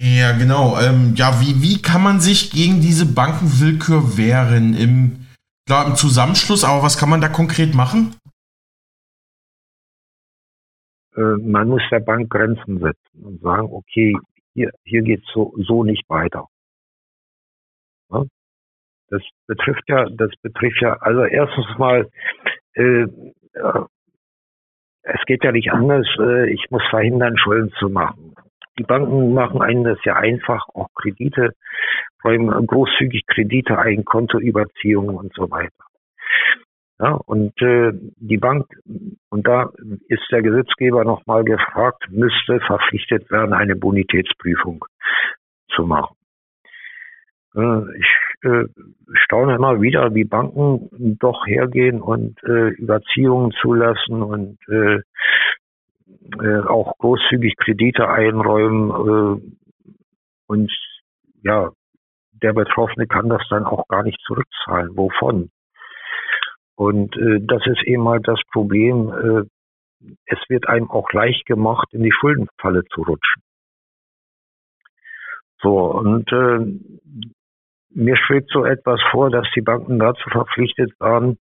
[0.00, 0.80] ja, genau.
[0.80, 4.74] Ähm, ja, wie, wie kann man sich gegen diese Bankenwillkür wehren?
[4.74, 5.26] Im,
[5.66, 8.16] klar, im Zusammenschluss, aber was kann man da konkret machen?
[11.16, 14.16] Äh, man muss der Bank Grenzen setzen und sagen, okay,
[14.54, 16.46] hier, hier geht so, so nicht weiter.
[18.10, 18.24] Ja?
[19.08, 22.08] Das betrifft ja, das betrifft ja, also erstens mal,
[22.74, 23.06] äh,
[25.02, 28.34] es geht ja nicht anders, äh, ich muss verhindern, Schulden zu machen.
[28.78, 31.50] Die Banken machen einen das ja einfach, auch Kredite,
[32.20, 35.84] vor allem großzügig Kredite, Eigenkontoüberziehungen und so weiter.
[37.00, 38.66] Ja, und äh, die Bank,
[39.30, 39.70] und da
[40.08, 44.84] ist der Gesetzgeber nochmal gefragt, müsste verpflichtet werden, eine Bonitätsprüfung
[45.74, 46.14] zu machen.
[47.54, 48.06] Äh, ich
[48.42, 48.64] äh,
[49.14, 55.00] staune immer wieder, wie Banken doch hergehen und äh, Überziehungen zulassen und äh,
[56.42, 59.52] äh, auch großzügig Kredite einräumen äh,
[60.48, 60.70] und
[61.42, 61.70] ja,
[62.42, 64.96] der Betroffene kann das dann auch gar nicht zurückzahlen.
[64.98, 65.50] Wovon?
[66.80, 69.12] Und äh, das ist eben halt das Problem.
[69.12, 73.42] Äh, es wird einem auch leicht gemacht, in die Schuldenfalle zu rutschen.
[75.60, 77.28] So, und äh,
[77.90, 81.36] mir schwebt so etwas vor, dass die Banken dazu verpflichtet waren,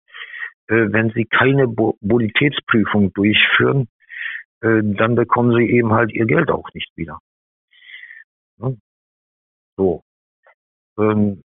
[0.66, 3.86] äh, wenn sie keine Bo Bonitätsprüfung durchführen,
[4.61, 7.20] äh, dann bekommen sie eben halt ihr Geld auch nicht wieder.
[9.76, 10.03] So.
[10.99, 11.45] Ähm,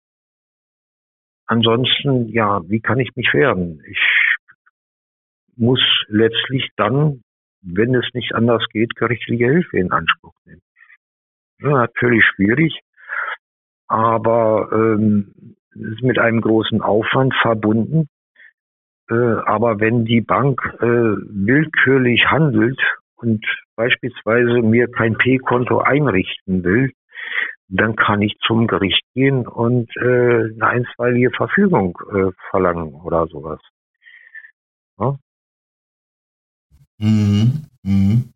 [1.47, 3.83] ansonsten, ja, wie kann ich mich wehren?
[3.89, 4.01] Ich
[5.57, 7.23] muss letztlich dann,
[7.63, 10.63] wenn es nicht anders geht, gerichtliche Hilfe in Anspruch nehmen.
[11.61, 12.81] Ja, natürlich schwierig,
[13.89, 18.09] aber ähm, ist mit einem großen Aufwand verbunden.
[19.09, 22.81] Äh, aber wenn die Bank äh, willkürlich handelt
[23.17, 23.45] und
[23.77, 26.93] beispielsweise mir kein P-Konto einrichten will,
[27.69, 33.61] dann kann ich zum Gericht gehen und äh, eine einstweilige Verfügung äh, verlangen oder sowas.
[34.99, 35.17] Ja?
[36.99, 37.67] Mhm.
[37.83, 38.33] Mhm.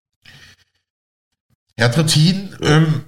[1.76, 3.04] Herr Trittin, ähm,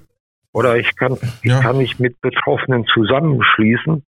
[0.53, 1.59] oder ich kann, ja.
[1.59, 4.05] ich kann mich mit Betroffenen zusammenschließen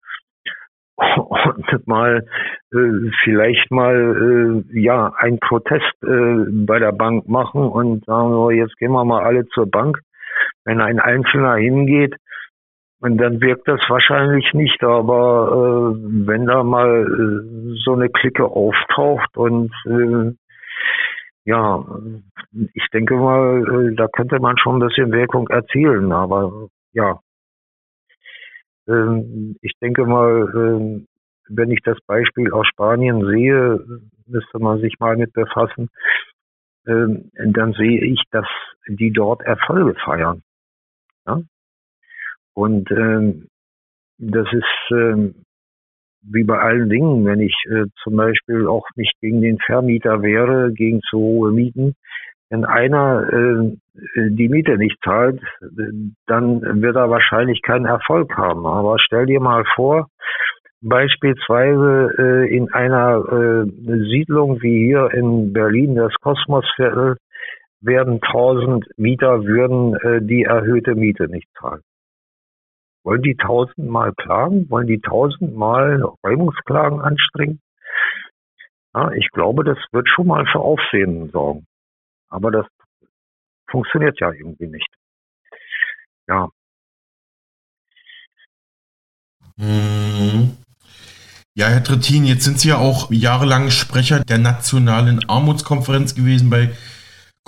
[1.16, 2.26] und mal
[2.72, 8.50] äh, vielleicht mal äh, ja einen Protest äh, bei der Bank machen und sagen so,
[8.50, 10.00] jetzt gehen wir mal alle zur Bank.
[10.68, 12.14] Wenn ein Einzelner hingeht,
[13.00, 19.34] dann wirkt das wahrscheinlich nicht, aber äh, wenn da mal äh, so eine Clique auftaucht
[19.38, 20.34] und äh,
[21.44, 21.82] ja,
[22.74, 27.18] ich denke mal, äh, da könnte man schon ein bisschen Wirkung erzielen, aber ja,
[28.88, 31.06] ähm, ich denke mal, ähm,
[31.48, 33.80] wenn ich das Beispiel aus Spanien sehe,
[34.26, 35.88] müsste man sich mal mit befassen,
[36.86, 38.46] ähm, dann sehe ich, dass
[38.86, 40.42] die dort Erfolge feiern.
[41.28, 41.40] Ja?
[42.54, 42.88] Und
[44.18, 45.28] das ist
[46.22, 50.72] wie bei allen Dingen, wenn ich äh, zum Beispiel auch mich gegen den Vermieter wehre,
[50.72, 51.94] gegen zu hohe Mieten,
[52.50, 53.76] wenn einer äh,
[54.30, 55.40] die Miete nicht zahlt,
[56.26, 58.64] dann wird er wahrscheinlich keinen Erfolg haben.
[58.64, 60.08] Aber stell dir mal vor,
[60.80, 63.70] beispielsweise äh, in einer äh,
[64.08, 67.16] Siedlung wie hier in Berlin, das Kosmosviertel,
[67.80, 71.82] werden tausend Mieter würden äh, die erhöhte Miete nicht zahlen.
[73.04, 74.68] Wollen die tausendmal klagen?
[74.70, 77.60] Wollen die tausendmal Räumungsklagen anstrengen?
[78.94, 81.66] Ja, ich glaube, das wird schon mal für Aufsehen sorgen.
[82.28, 82.66] Aber das
[83.70, 84.88] funktioniert ja irgendwie nicht.
[86.26, 86.48] Ja.
[89.56, 90.56] Mhm.
[91.54, 96.50] Ja, Herr Trittin, jetzt sind Sie ja auch jahrelang Sprecher der Nationalen Armutskonferenz gewesen.
[96.50, 96.70] Bei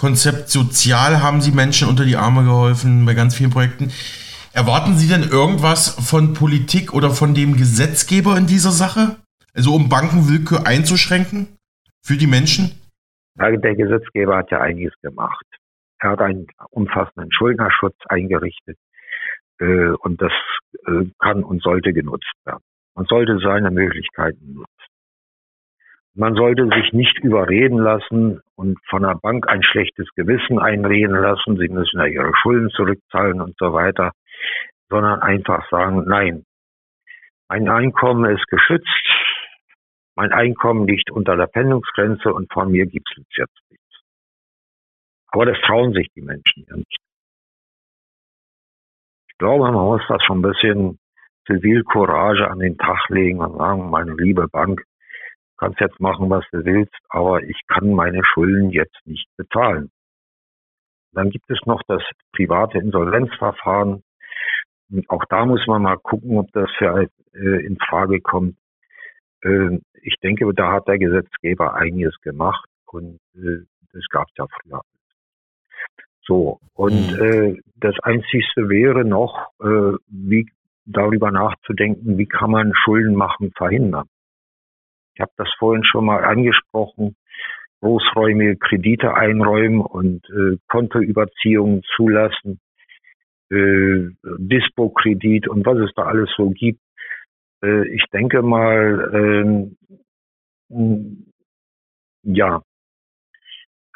[0.01, 3.91] Konzept Sozial haben Sie Menschen unter die Arme geholfen, bei ganz vielen Projekten.
[4.55, 9.17] Erwarten Sie denn irgendwas von Politik oder von dem Gesetzgeber in dieser Sache?
[9.55, 11.59] Also um Bankenwillkür einzuschränken
[12.03, 12.81] für die Menschen?
[13.37, 15.45] Der Gesetzgeber hat ja einiges gemacht.
[15.99, 18.79] Er hat einen umfassenden Schuldnerschutz eingerichtet
[19.59, 20.33] äh, und das
[20.87, 22.65] äh, kann und sollte genutzt werden.
[22.95, 24.90] Man sollte seine Möglichkeiten nutzen.
[26.21, 31.57] Man sollte sich nicht überreden lassen und von der Bank ein schlechtes Gewissen einreden lassen.
[31.57, 34.13] Sie müssen ja ihre Schulden zurückzahlen und so weiter,
[34.91, 36.45] sondern einfach sagen, nein,
[37.49, 38.87] mein Einkommen ist geschützt,
[40.15, 44.03] mein Einkommen liegt unter der Pendungsgrenze und von mir gibt es jetzt nichts.
[45.29, 46.99] Aber das trauen sich die Menschen ja nicht.
[49.31, 50.99] Ich glaube, man muss das schon ein bisschen
[51.47, 54.85] Zivilcourage an den Tag legen und sagen, meine liebe Bank,
[55.61, 59.91] kannst jetzt machen, was du willst, aber ich kann meine Schulden jetzt nicht bezahlen.
[61.13, 62.03] Dann gibt es noch das
[62.33, 64.03] private Insolvenzverfahren.
[65.09, 68.57] Auch da muss man mal gucken, ob das für, äh, in Frage kommt.
[69.43, 74.47] Äh, ich denke, da hat der Gesetzgeber einiges gemacht und äh, das gab es ja
[74.63, 74.81] früher.
[76.23, 77.23] So, und mhm.
[77.23, 80.49] äh, das Einzigste wäre noch, äh, wie
[80.87, 84.09] darüber nachzudenken, wie kann man Schulden machen verhindern.
[85.21, 87.15] Ich habe das vorhin schon mal angesprochen,
[87.83, 92.59] großräumige Kredite einräumen und äh, Kontoüberziehungen zulassen,
[93.51, 94.09] äh,
[94.39, 96.81] Dispo-Kredit und was es da alles so gibt.
[97.63, 99.69] Äh, ich denke mal,
[100.71, 100.87] äh,
[102.23, 102.63] ja,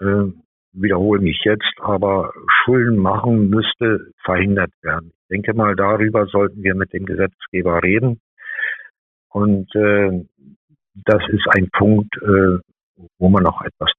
[0.01, 0.25] äh,
[0.75, 5.15] wiederhole mich jetzt, aber Schulden machen müsste verhindert werden.
[5.23, 8.21] Ich denke mal, darüber sollten wir mit dem Gesetzgeber reden.
[9.31, 10.27] Und äh,
[10.95, 12.59] das ist ein Punkt, äh,
[13.19, 13.93] wo man noch etwas